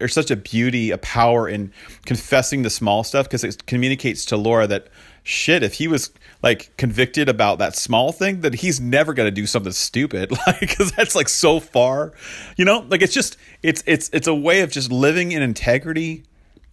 there's 0.00 0.14
such 0.14 0.30
a 0.30 0.36
beauty, 0.36 0.90
a 0.90 0.98
power 0.98 1.46
in 1.46 1.72
confessing 2.06 2.62
the 2.62 2.70
small 2.70 3.04
stuff 3.04 3.26
because 3.26 3.44
it 3.44 3.66
communicates 3.66 4.24
to 4.26 4.36
Laura 4.38 4.66
that 4.66 4.88
shit, 5.22 5.62
if 5.62 5.74
he 5.74 5.88
was 5.88 6.10
like 6.42 6.74
convicted 6.78 7.28
about 7.28 7.58
that 7.58 7.76
small 7.76 8.10
thing, 8.10 8.40
that 8.40 8.54
he's 8.54 8.80
never 8.80 9.12
going 9.12 9.26
to 9.26 9.30
do 9.30 9.46
something 9.46 9.72
stupid. 9.72 10.32
Like, 10.46 10.60
because 10.60 10.90
that's 10.92 11.14
like 11.14 11.28
so 11.28 11.60
far, 11.60 12.14
you 12.56 12.64
know, 12.64 12.86
like 12.88 13.02
it's 13.02 13.12
just, 13.12 13.36
it's, 13.62 13.84
it's, 13.86 14.08
it's 14.10 14.26
a 14.26 14.34
way 14.34 14.62
of 14.62 14.70
just 14.70 14.90
living 14.90 15.32
in 15.32 15.42
integrity 15.42 16.24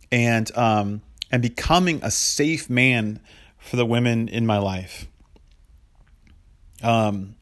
and, 0.10 0.50
um, 0.58 1.02
and 1.30 1.42
becoming 1.42 2.00
a 2.04 2.10
safe 2.10 2.70
man 2.70 3.20
for 3.58 3.76
the 3.76 3.86
women 3.86 4.30
in 4.30 4.46
my 4.46 4.58
life. 4.58 5.08
Um, 6.82 7.36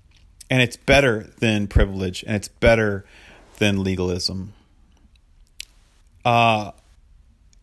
and 0.50 0.64
it's 0.64 0.78
better 0.78 1.30
than 1.40 1.68
privilege 1.68 2.24
and 2.24 2.36
it's 2.36 2.48
better 2.48 3.06
than 3.58 3.84
legalism. 3.84 4.54
Uh, 6.24 6.72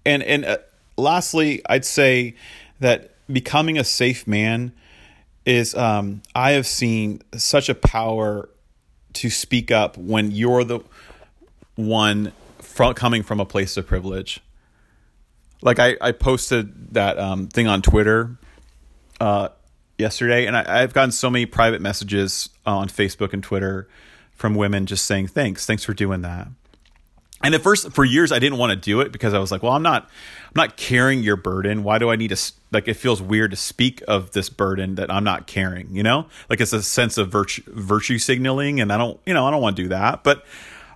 and 0.05 0.23
and 0.23 0.45
uh, 0.45 0.59
lastly, 0.97 1.63
I'd 1.69 1.85
say 1.85 2.35
that 2.81 3.15
becoming 3.33 3.79
a 3.79 3.85
safe 3.85 4.27
man 4.27 4.73
is 5.45 5.75
um, 5.75 6.23
I 6.35 6.53
have 6.53 6.67
seen 6.67 7.23
such 7.35 7.69
a 7.69 7.75
power 7.75 8.49
to 9.15 9.31
speak 9.31 9.71
up 9.71 9.97
when 9.97 10.31
you're 10.31 10.65
the 10.65 10.81
one 11.75 12.33
from 12.59 12.95
coming 12.95 13.23
from 13.23 13.41
a 13.41 13.45
place 13.45 13.77
of 13.77 13.87
privilege. 13.87 14.41
Like 15.61 15.79
I, 15.79 15.97
I 16.01 16.13
posted 16.13 16.95
that 16.95 17.19
um, 17.19 17.49
thing 17.49 17.69
on 17.69 17.83
Twitter 17.83 18.37
uh, 19.21 19.49
yesterday, 19.99 20.47
and 20.47 20.57
I, 20.57 20.83
I've 20.83 20.93
gotten 20.93 21.13
so 21.13 21.31
many 21.31 21.47
private 21.47 21.81
messages 21.81 22.49
on 22.67 22.89
Facebook 22.89 23.33
and 23.33 23.43
Twitter 23.43 23.89
from 24.43 24.57
women 24.57 24.87
just 24.87 25.05
saying 25.05 25.29
thanks, 25.29 25.67
thanks 25.67 25.85
for 25.85 25.95
doing 25.95 26.23
that. 26.23 26.49
And 27.45 27.55
at 27.55 27.63
first, 27.63 27.93
for 27.93 28.05
years, 28.05 28.33
I 28.33 28.41
didn't 28.41 28.59
want 28.59 28.71
to 28.71 28.77
do 28.77 29.01
it 29.01 29.13
because 29.13 29.35
I 29.35 29.39
was 29.39 29.53
like, 29.53 29.63
well, 29.63 29.73
I'm 29.73 29.85
not, 29.85 30.03
I'm 30.47 30.57
not 30.57 30.77
carrying 30.77 31.23
your 31.23 31.37
burden. 31.37 31.85
Why 31.85 31.99
do 31.99 32.11
I 32.11 32.17
need 32.17 32.31
to, 32.31 32.53
like, 32.73 32.89
it 32.89 32.95
feels 32.95 33.23
weird 33.23 33.53
to 33.53 33.57
speak 33.57 34.03
of 34.09 34.33
this 34.33 34.49
burden 34.49 34.97
that 34.97 35.13
I'm 35.13 35.23
not 35.23 35.47
carrying, 35.47 35.95
you 35.95 36.03
know? 36.03 36.27
Like, 36.51 36.61
it's 36.61 36.73
a 36.73 36.83
sense 36.83 37.19
of 37.19 37.29
virtue, 37.29 37.63
virtue 37.69 38.19
signaling. 38.19 38.81
And 38.81 38.93
I 38.93 38.99
don't, 38.99 39.21
you 39.27 39.33
know, 39.33 39.47
I 39.47 39.53
don't 39.53 39.63
want 39.63 39.77
to 39.77 39.83
do 39.85 39.89
that. 39.91 40.25
But 40.25 40.45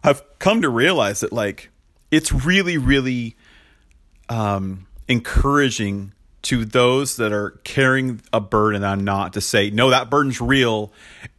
I've 0.02 0.22
come 0.40 0.62
to 0.62 0.68
realize 0.68 1.20
that, 1.20 1.32
like, 1.32 1.70
it's 2.10 2.32
really, 2.32 2.78
really 2.78 3.36
um, 4.28 4.88
encouraging 5.06 6.12
to 6.46 6.64
those 6.64 7.16
that 7.16 7.32
are 7.32 7.58
carrying 7.64 8.22
a 8.32 8.40
burden 8.40 8.84
I'm 8.84 9.02
not 9.02 9.32
to 9.32 9.40
say, 9.40 9.70
no, 9.70 9.90
that 9.90 10.08
burden's 10.08 10.40
real 10.40 10.92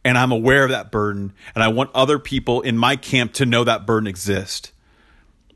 and 0.04 0.18
I'm 0.18 0.32
aware 0.32 0.64
of 0.64 0.70
that 0.70 0.90
burden. 0.90 1.32
And 1.54 1.64
I 1.64 1.68
want 1.68 1.90
other 1.94 2.18
people 2.18 2.60
in 2.60 2.76
my 2.76 2.94
camp 2.96 3.32
to 3.34 3.46
know 3.46 3.64
that 3.64 3.86
burden 3.86 4.06
exists. 4.06 4.70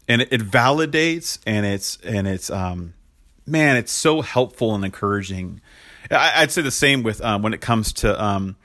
And 0.09 0.23
it, 0.23 0.33
it 0.33 0.41
validates 0.41 1.39
and 1.47 1.67
it's 1.67 1.99
and 1.99 2.27
it's 2.27 2.51
um 2.51 2.95
man 3.47 3.77
it's 3.77 3.93
so 3.93 4.23
helpful 4.23 4.75
and 4.75 4.85
encouraging. 4.85 5.61
I, 6.11 6.41
would 6.41 6.51
say 6.51 6.63
the 6.63 6.71
same 6.71 7.03
with 7.03 7.23
um, 7.23 7.43
when 7.43 7.53
it 7.53 7.61
comes 7.61 7.93
to 7.95 8.23
um, 8.23 8.57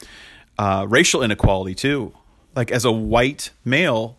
uh, 0.58 0.86
racial 0.90 1.22
inequality 1.22 1.76
too. 1.76 2.14
Like 2.56 2.72
as 2.72 2.86
a 2.86 2.92
white 2.92 3.52
male 3.66 4.18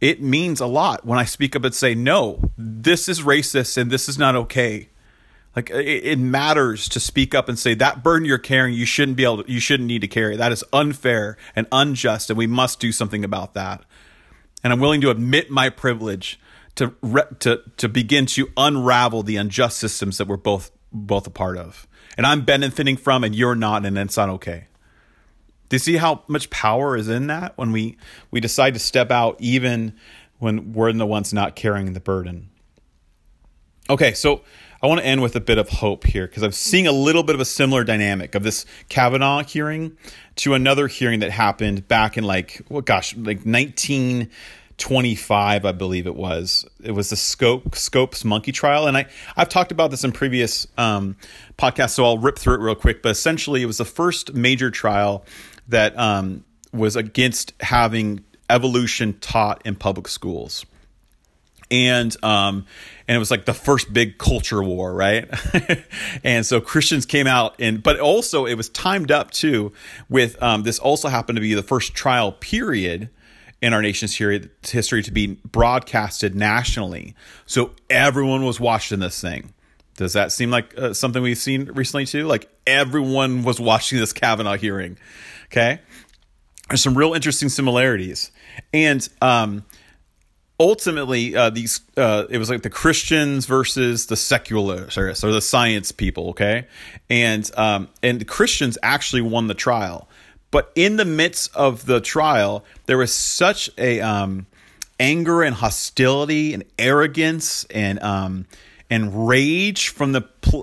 it 0.00 0.22
means 0.22 0.60
a 0.60 0.66
lot 0.66 1.04
when 1.04 1.18
i 1.18 1.24
speak 1.24 1.56
up 1.56 1.64
and 1.64 1.74
say 1.74 1.92
no 1.92 2.52
this 2.56 3.08
is 3.08 3.22
racist 3.22 3.76
and 3.76 3.90
this 3.90 4.08
is 4.08 4.16
not 4.16 4.36
okay 4.36 4.88
like 5.58 5.70
it, 5.70 6.04
it, 6.04 6.18
matters 6.18 6.88
to 6.88 7.00
speak 7.00 7.34
up 7.34 7.48
and 7.48 7.58
say 7.58 7.74
that 7.74 8.02
burden 8.02 8.24
you're 8.24 8.38
carrying 8.38 8.76
you 8.76 8.86
shouldn't 8.86 9.16
be 9.16 9.24
able 9.24 9.42
to, 9.42 9.52
you 9.52 9.60
shouldn't 9.60 9.86
need 9.86 10.00
to 10.00 10.08
carry 10.08 10.36
that 10.36 10.52
is 10.52 10.64
unfair 10.72 11.36
and 11.54 11.66
unjust 11.72 12.30
and 12.30 12.38
we 12.38 12.46
must 12.46 12.80
do 12.80 12.92
something 12.92 13.24
about 13.24 13.54
that 13.54 13.84
and 14.62 14.72
i'm 14.72 14.80
willing 14.80 15.00
to 15.00 15.10
admit 15.10 15.50
my 15.50 15.68
privilege 15.68 16.38
to 16.78 16.94
re- 17.02 17.22
to 17.40 17.60
to 17.76 17.88
begin 17.88 18.24
to 18.24 18.48
unravel 18.56 19.24
the 19.24 19.36
unjust 19.36 19.78
systems 19.78 20.18
that 20.18 20.28
we're 20.28 20.36
both 20.36 20.70
both 20.92 21.26
a 21.26 21.30
part 21.30 21.58
of. 21.58 21.88
And 22.16 22.24
I'm 22.24 22.44
benefiting 22.44 22.96
from 22.96 23.24
and 23.24 23.34
you're 23.34 23.56
not 23.56 23.84
and 23.84 23.98
it's 23.98 24.16
not 24.16 24.28
okay. 24.30 24.68
Do 25.68 25.74
you 25.74 25.80
see 25.80 25.96
how 25.96 26.22
much 26.28 26.50
power 26.50 26.96
is 26.96 27.08
in 27.08 27.26
that 27.26 27.58
when 27.58 27.72
we 27.72 27.98
we 28.30 28.40
decide 28.40 28.74
to 28.74 28.80
step 28.80 29.10
out 29.10 29.36
even 29.40 29.94
when 30.38 30.72
we're 30.72 30.92
the 30.92 31.06
ones 31.06 31.32
not 31.32 31.56
carrying 31.56 31.92
the 31.94 32.00
burden? 32.00 32.50
Okay, 33.90 34.12
so 34.12 34.42
I 34.82 34.86
want 34.86 35.00
to 35.00 35.06
end 35.06 35.22
with 35.22 35.34
a 35.34 35.40
bit 35.40 35.58
of 35.58 35.68
hope 35.68 36.04
here 36.04 36.26
because 36.26 36.42
I'm 36.42 36.52
seeing 36.52 36.86
a 36.86 36.92
little 36.92 37.24
bit 37.24 37.34
of 37.34 37.40
a 37.40 37.44
similar 37.44 37.82
dynamic 37.82 38.34
of 38.34 38.44
this 38.44 38.64
Kavanaugh 38.88 39.42
hearing 39.42 39.96
to 40.36 40.54
another 40.54 40.86
hearing 40.86 41.20
that 41.20 41.30
happened 41.30 41.88
back 41.88 42.16
in 42.16 42.24
like, 42.24 42.62
well, 42.68 42.82
gosh, 42.82 43.16
like 43.16 43.40
19- 43.44 44.30
25, 44.78 45.64
I 45.64 45.72
believe 45.72 46.06
it 46.06 46.14
was. 46.14 46.64
It 46.82 46.92
was 46.92 47.10
the 47.10 47.16
Scope 47.16 47.74
Scopes 47.74 48.24
monkey 48.24 48.52
trial, 48.52 48.86
and 48.86 48.96
I 48.96 49.06
I've 49.36 49.48
talked 49.48 49.72
about 49.72 49.90
this 49.90 50.04
in 50.04 50.12
previous 50.12 50.66
um, 50.78 51.16
podcasts, 51.58 51.90
so 51.90 52.04
I'll 52.04 52.18
rip 52.18 52.38
through 52.38 52.54
it 52.54 52.60
real 52.60 52.76
quick. 52.76 53.02
But 53.02 53.10
essentially, 53.10 53.62
it 53.62 53.66
was 53.66 53.78
the 53.78 53.84
first 53.84 54.34
major 54.34 54.70
trial 54.70 55.24
that 55.66 55.98
um, 55.98 56.44
was 56.72 56.94
against 56.94 57.54
having 57.60 58.24
evolution 58.48 59.18
taught 59.18 59.60
in 59.66 59.74
public 59.74 60.06
schools, 60.06 60.64
and 61.70 62.16
um, 62.24 62.66
and 63.06 63.16
it 63.16 63.18
was 63.18 63.30
like 63.30 63.44
the 63.44 63.54
first 63.54 63.92
big 63.92 64.18
culture 64.18 64.62
war, 64.62 64.92
right? 64.92 65.28
and 66.24 66.44
so 66.44 66.60
Christians 66.60 67.06
came 67.06 67.26
out, 67.26 67.54
and 67.58 67.82
but 67.82 67.98
also 67.98 68.46
it 68.46 68.54
was 68.54 68.68
timed 68.68 69.10
up 69.10 69.30
too 69.30 69.72
with 70.08 70.40
um, 70.42 70.62
this. 70.62 70.78
Also 70.78 71.08
happened 71.08 71.36
to 71.36 71.40
be 71.40 71.54
the 71.54 71.62
first 71.62 71.94
trial 71.94 72.32
period 72.32 73.10
in 73.60 73.72
our 73.72 73.82
nation's 73.82 74.14
history 74.16 75.02
to 75.02 75.10
be 75.10 75.26
broadcasted 75.44 76.34
nationally. 76.34 77.14
So 77.46 77.72
everyone 77.90 78.44
was 78.44 78.60
watching 78.60 79.00
this 79.00 79.20
thing. 79.20 79.52
Does 79.96 80.12
that 80.12 80.30
seem 80.30 80.50
like 80.50 80.78
uh, 80.78 80.94
something 80.94 81.20
we've 81.22 81.36
seen 81.38 81.64
recently 81.72 82.06
too? 82.06 82.26
Like 82.26 82.48
everyone 82.66 83.42
was 83.42 83.60
watching 83.60 83.98
this 83.98 84.12
Kavanaugh 84.12 84.56
hearing. 84.56 84.96
Okay. 85.46 85.80
There's 86.68 86.82
some 86.82 86.96
real 86.96 87.14
interesting 87.14 87.48
similarities. 87.48 88.30
And 88.72 89.06
um, 89.20 89.64
ultimately, 90.60 91.36
uh, 91.36 91.50
these 91.50 91.80
uh, 91.96 92.24
it 92.30 92.38
was 92.38 92.50
like 92.50 92.62
the 92.62 92.70
Christians 92.70 93.46
versus 93.46 94.06
the 94.06 94.16
secularists 94.16 94.96
or, 95.24 95.32
the 95.32 95.40
science 95.40 95.92
people. 95.92 96.30
Okay. 96.30 96.66
And, 97.08 97.50
um, 97.56 97.88
and 98.02 98.20
the 98.20 98.24
Christians 98.24 98.78
actually 98.82 99.22
won 99.22 99.46
the 99.46 99.54
trial 99.54 100.08
but 100.50 100.72
in 100.74 100.96
the 100.96 101.04
midst 101.04 101.54
of 101.54 101.86
the 101.86 102.00
trial, 102.00 102.64
there 102.86 102.98
was 102.98 103.14
such 103.14 103.70
a 103.76 104.00
um, 104.00 104.46
anger 104.98 105.42
and 105.42 105.54
hostility 105.54 106.54
and 106.54 106.64
arrogance 106.78 107.64
and 107.64 108.00
um, 108.02 108.46
and 108.88 109.28
rage 109.28 109.88
from 109.88 110.12
the 110.12 110.22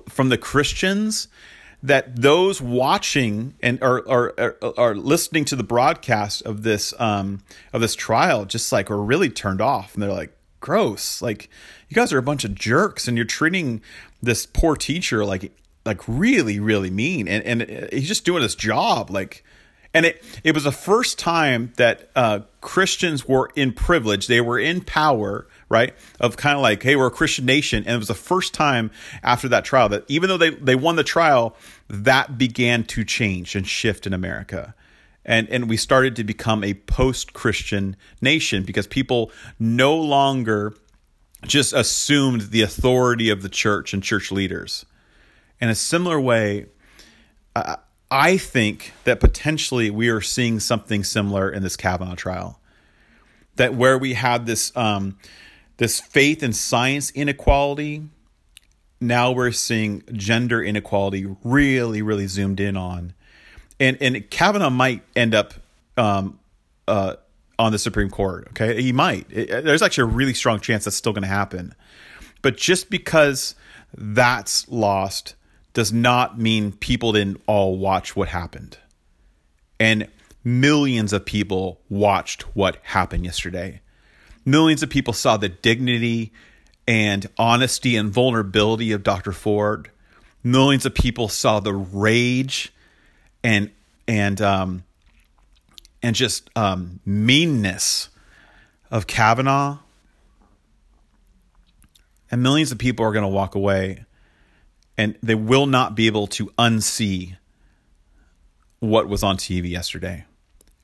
from 0.09 0.29
the 0.29 0.37
Christians 0.37 1.27
that 1.85 2.15
those 2.15 2.61
watching 2.61 3.53
and 3.61 3.81
are 3.81 4.07
are, 4.09 4.57
are, 4.77 4.95
listening 4.95 5.45
to 5.45 5.55
the 5.55 5.63
broadcast 5.63 6.41
of 6.41 6.63
this 6.63 6.93
um, 6.99 7.43
of 7.73 7.81
this 7.81 7.95
trial 7.95 8.45
just 8.45 8.71
like 8.71 8.89
are 8.89 9.01
really 9.01 9.29
turned 9.29 9.61
off. 9.61 9.93
And 9.93 10.01
they're 10.01 10.11
like 10.11 10.35
gross. 10.59 11.21
Like 11.21 11.49
you 11.87 11.95
guys 11.95 12.11
are 12.11 12.17
a 12.17 12.23
bunch 12.23 12.43
of 12.43 12.55
jerks 12.55 13.07
and 13.07 13.17
you're 13.17 13.25
treating 13.25 13.81
this 14.21 14.45
poor 14.45 14.75
teacher 14.75 15.23
like 15.25 15.51
like 15.85 16.01
really 16.07 16.59
really 16.59 16.89
mean. 16.89 17.27
And 17.27 17.61
and 17.61 17.89
he's 17.93 18.07
just 18.07 18.25
doing 18.25 18.41
his 18.41 18.55
job 18.55 19.11
like 19.11 19.43
and 19.93 20.05
it 20.05 20.23
it 20.43 20.53
was 20.53 20.65
the 20.65 20.71
first 20.71 21.19
time 21.19 21.71
that 21.77 22.09
uh, 22.15 22.39
Christians 22.61 23.27
were 23.27 23.51
in 23.55 23.73
privilege. 23.73 24.27
They 24.27 24.41
were 24.41 24.59
in 24.59 24.81
power, 24.81 25.47
right? 25.75 25.93
Of 26.19 26.37
kind 26.37 26.55
of 26.55 26.61
like, 26.61 26.81
hey, 26.87 26.95
we're 26.95 27.11
a 27.13 27.17
Christian 27.19 27.45
nation, 27.45 27.83
and 27.85 27.93
it 27.95 28.01
was 28.05 28.07
the 28.07 28.23
first 28.31 28.53
time 28.53 28.89
after 29.21 29.49
that 29.49 29.65
trial 29.65 29.89
that 29.89 30.03
even 30.07 30.29
though 30.29 30.41
they 30.43 30.51
they 30.51 30.75
won 30.75 30.95
the 30.95 31.03
trial, 31.03 31.55
that 31.89 32.37
began 32.37 32.83
to 32.93 33.03
change 33.03 33.55
and 33.57 33.67
shift 33.67 34.07
in 34.07 34.13
America. 34.13 34.73
and 35.25 35.49
and 35.49 35.69
we 35.69 35.77
started 35.77 36.15
to 36.15 36.23
become 36.23 36.63
a 36.63 36.73
post-Christian 36.73 37.95
nation 38.21 38.63
because 38.63 38.87
people 38.87 39.31
no 39.59 39.95
longer 39.95 40.73
just 41.45 41.73
assumed 41.73 42.41
the 42.51 42.61
authority 42.61 43.29
of 43.29 43.41
the 43.41 43.49
church 43.49 43.93
and 43.93 44.03
church 44.03 44.31
leaders. 44.31 44.85
In 45.59 45.69
a 45.69 45.75
similar 45.75 46.19
way, 46.19 46.67
I 48.11 48.37
think 48.37 48.93
that 49.03 49.19
potentially 49.19 49.89
we 49.89 50.09
are 50.09 50.21
seeing 50.21 50.59
something 50.59 51.03
similar 51.03 51.49
in 51.49 51.63
this 51.63 51.75
Kavanaugh 51.75 52.15
trial. 52.15 52.59
That 53.55 53.73
where 53.73 53.97
we 53.97 54.13
had 54.13 54.45
this 54.45 54.75
um, 54.75 55.17
this 55.77 55.99
faith 55.99 56.41
and 56.43 56.55
science 56.55 57.11
inequality, 57.11 58.03
now 59.01 59.31
we're 59.31 59.51
seeing 59.51 60.03
gender 60.13 60.63
inequality 60.63 61.27
really, 61.43 62.01
really 62.01 62.27
zoomed 62.27 62.59
in 62.59 62.77
on, 62.77 63.13
and 63.79 63.97
and 64.01 64.29
Kavanaugh 64.29 64.69
might 64.69 65.03
end 65.15 65.35
up 65.35 65.53
um, 65.97 66.39
uh, 66.87 67.15
on 67.59 67.71
the 67.71 67.79
Supreme 67.79 68.09
Court. 68.09 68.47
Okay, 68.49 68.81
he 68.81 68.91
might. 68.91 69.27
It, 69.29 69.63
there's 69.65 69.81
actually 69.81 70.03
a 70.03 70.13
really 70.15 70.33
strong 70.33 70.59
chance 70.59 70.85
that's 70.85 70.95
still 70.95 71.13
going 71.13 71.23
to 71.23 71.27
happen, 71.27 71.75
but 72.41 72.57
just 72.57 72.89
because 72.89 73.55
that's 73.93 74.67
lost 74.69 75.35
does 75.73 75.91
not 75.91 76.39
mean 76.39 76.71
people 76.71 77.11
didn't 77.11 77.41
all 77.47 77.77
watch 77.77 78.15
what 78.15 78.29
happened. 78.29 78.77
And 79.79 80.07
millions 80.43 81.11
of 81.11 81.25
people 81.25 81.81
watched 81.89 82.43
what 82.55 82.77
happened 82.83 83.25
yesterday. 83.25 83.81
Millions 84.45 84.83
of 84.83 84.89
people 84.89 85.13
saw 85.13 85.37
the 85.37 85.49
dignity 85.49 86.31
and 86.87 87.27
honesty 87.37 87.95
and 87.95 88.11
vulnerability 88.11 88.91
of 88.91 89.03
Dr. 89.03 89.31
Ford. 89.31 89.89
Millions 90.43 90.85
of 90.85 90.93
people 90.93 91.27
saw 91.27 91.59
the 91.59 91.73
rage 91.73 92.71
and 93.43 93.71
and 94.07 94.39
um, 94.39 94.83
and 96.03 96.15
just 96.15 96.49
um, 96.55 96.99
meanness 97.05 98.09
of 98.91 99.07
Kavanaugh. 99.07 99.79
And 102.29 102.43
millions 102.43 102.71
of 102.71 102.77
people 102.77 103.05
are 103.05 103.11
going 103.11 103.23
to 103.23 103.29
walk 103.29 103.55
away 103.55 104.05
and 104.97 105.17
they 105.21 105.35
will 105.35 105.65
not 105.65 105.95
be 105.95 106.07
able 106.07 106.27
to 106.27 106.47
unsee 106.57 107.37
what 108.79 109.07
was 109.07 109.23
on 109.23 109.37
TV 109.37 109.69
yesterday. 109.69 110.25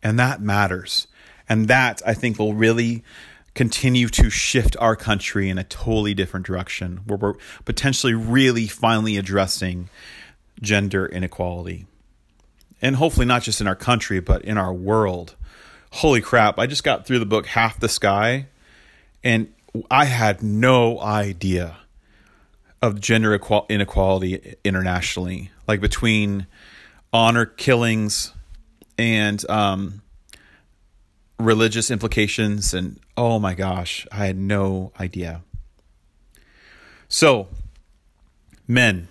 And 0.03 0.19
that 0.19 0.41
matters. 0.41 1.07
And 1.47 1.67
that 1.67 2.01
I 2.05 2.13
think 2.13 2.39
will 2.39 2.53
really 2.53 3.03
continue 3.53 4.07
to 4.07 4.29
shift 4.29 4.77
our 4.79 4.95
country 4.95 5.49
in 5.49 5.57
a 5.57 5.63
totally 5.63 6.13
different 6.13 6.45
direction 6.45 7.01
where 7.05 7.17
we're 7.17 7.33
potentially 7.65 8.13
really 8.13 8.67
finally 8.67 9.17
addressing 9.17 9.89
gender 10.61 11.05
inequality. 11.05 11.85
And 12.81 12.95
hopefully 12.95 13.25
not 13.25 13.43
just 13.43 13.61
in 13.61 13.67
our 13.67 13.75
country, 13.75 14.19
but 14.19 14.43
in 14.43 14.57
our 14.57 14.73
world. 14.73 15.35
Holy 15.91 16.21
crap, 16.21 16.57
I 16.57 16.67
just 16.67 16.83
got 16.83 17.05
through 17.05 17.19
the 17.19 17.25
book 17.25 17.47
Half 17.47 17.79
the 17.79 17.89
Sky 17.89 18.47
and 19.23 19.53
I 19.89 20.05
had 20.05 20.41
no 20.41 20.99
idea 20.99 21.77
of 22.81 22.99
gender 22.99 23.39
inequality 23.69 24.55
internationally, 24.63 25.51
like 25.67 25.81
between 25.81 26.47
honor 27.13 27.45
killings 27.45 28.33
and 28.97 29.47
um, 29.49 30.01
religious 31.39 31.91
implications. 31.91 32.73
And 32.73 32.99
oh 33.21 33.37
my 33.37 33.53
gosh, 33.53 34.07
I 34.11 34.25
had 34.25 34.35
no 34.35 34.91
idea. 34.99 35.43
So, 37.07 37.49
men, 38.67 39.09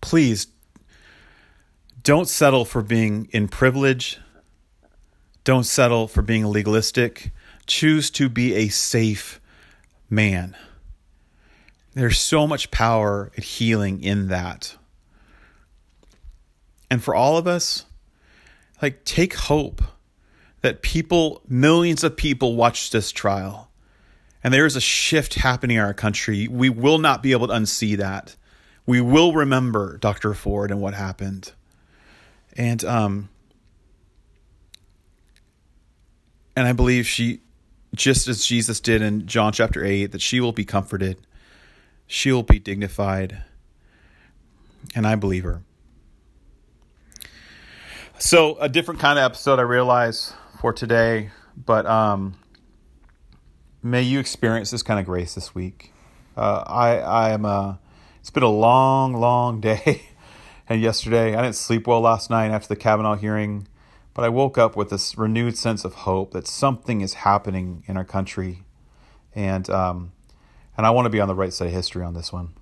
please 0.00 0.46
don't 2.02 2.26
settle 2.26 2.64
for 2.64 2.80
being 2.80 3.28
in 3.30 3.48
privilege. 3.48 4.18
Don't 5.44 5.64
settle 5.64 6.08
for 6.08 6.22
being 6.22 6.46
legalistic. 6.46 7.32
Choose 7.66 8.10
to 8.12 8.30
be 8.30 8.54
a 8.54 8.68
safe 8.68 9.42
man. 10.08 10.56
There's 11.92 12.18
so 12.18 12.46
much 12.46 12.70
power 12.70 13.30
and 13.36 13.44
healing 13.44 14.02
in 14.02 14.28
that. 14.28 14.74
And 16.90 17.04
for 17.04 17.14
all 17.14 17.36
of 17.36 17.46
us, 17.46 17.84
like 18.80 19.04
take 19.04 19.34
hope 19.34 19.82
that 20.62 20.82
people, 20.82 21.42
millions 21.48 22.04
of 22.04 22.16
people 22.16 22.56
watched 22.56 22.92
this 22.92 23.12
trial. 23.12 23.70
And 24.42 24.54
there 24.54 24.66
is 24.66 24.76
a 24.76 24.80
shift 24.80 25.34
happening 25.34 25.76
in 25.76 25.82
our 25.82 25.94
country. 25.94 26.48
We 26.48 26.68
will 26.68 26.98
not 26.98 27.22
be 27.22 27.32
able 27.32 27.48
to 27.48 27.54
unsee 27.54 27.96
that. 27.96 28.36
We 28.86 29.00
will 29.00 29.32
remember 29.32 29.98
Dr. 29.98 30.32
Ford 30.34 30.70
and 30.70 30.80
what 30.80 30.94
happened. 30.94 31.52
And 32.56 32.84
um 32.84 33.28
and 36.56 36.66
I 36.66 36.72
believe 36.72 37.06
she 37.06 37.40
just 37.94 38.28
as 38.28 38.44
Jesus 38.44 38.80
did 38.80 39.02
in 39.02 39.26
John 39.26 39.52
chapter 39.52 39.84
8 39.84 40.06
that 40.12 40.20
she 40.20 40.40
will 40.40 40.52
be 40.52 40.64
comforted 40.64 41.18
she'll 42.08 42.42
be 42.42 42.58
dignified. 42.58 43.44
And 44.96 45.06
I 45.06 45.14
believe 45.14 45.44
her. 45.44 45.62
So, 48.18 48.56
a 48.58 48.68
different 48.68 48.98
kind 48.98 49.16
of 49.16 49.24
episode, 49.24 49.60
I 49.60 49.62
realize, 49.62 50.32
for 50.58 50.72
today, 50.72 51.30
but 51.56 51.86
um, 51.86 52.36
may 53.80 54.02
you 54.02 54.18
experience 54.18 54.72
this 54.72 54.82
kind 54.82 54.98
of 54.98 55.06
grace 55.06 55.34
this 55.34 55.54
week. 55.54 55.92
Uh, 56.36 56.64
I, 56.66 57.30
am 57.30 57.44
a, 57.44 57.78
it's 58.18 58.30
been 58.30 58.42
a 58.42 58.48
long, 58.48 59.14
long 59.14 59.60
day. 59.60 60.02
and 60.68 60.82
yesterday, 60.82 61.36
I 61.36 61.42
didn't 61.42 61.54
sleep 61.54 61.86
well 61.86 62.00
last 62.00 62.28
night 62.28 62.50
after 62.50 62.68
the 62.68 62.76
Kavanaugh 62.76 63.14
hearing, 63.14 63.68
but 64.14 64.24
I 64.24 64.28
woke 64.30 64.58
up 64.58 64.76
with 64.76 64.90
this 64.90 65.16
renewed 65.16 65.56
sense 65.56 65.84
of 65.84 65.94
hope 65.94 66.32
that 66.32 66.48
something 66.48 67.02
is 67.02 67.14
happening 67.14 67.84
in 67.86 67.96
our 67.96 68.04
country. 68.04 68.64
And 69.34 69.70
um, 69.70 70.12
and 70.76 70.86
I 70.86 70.90
want 70.90 71.06
to 71.06 71.10
be 71.10 71.20
on 71.20 71.28
the 71.28 71.34
right 71.34 71.52
side 71.52 71.68
of 71.68 71.72
history 71.72 72.04
on 72.04 72.14
this 72.14 72.32
one. 72.32 72.54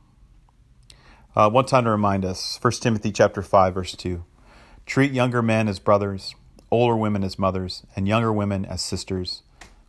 Uh, 1.35 1.49
one 1.49 1.65
time 1.65 1.85
to 1.85 1.91
remind 1.91 2.25
us 2.25 2.59
1 2.61 2.73
Timothy 2.75 3.13
chapter 3.13 3.41
5 3.43 3.75
verse 3.75 3.95
2. 3.95 4.25
Treat 4.85 5.13
younger 5.13 5.43
men 5.43 5.69
as 5.69 5.79
brothers, 5.79 6.35
older 6.71 6.97
women 6.97 7.23
as 7.23 7.39
mothers, 7.39 7.85
and 7.95 8.09
younger 8.09 8.33
women 8.33 8.65
as 8.65 8.83
sisters 8.83 9.43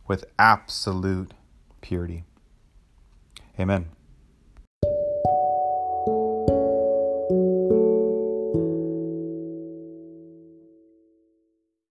with 0.06 0.24
absolute 0.38 1.32
purity. 1.80 2.24
Amen. 3.58 3.86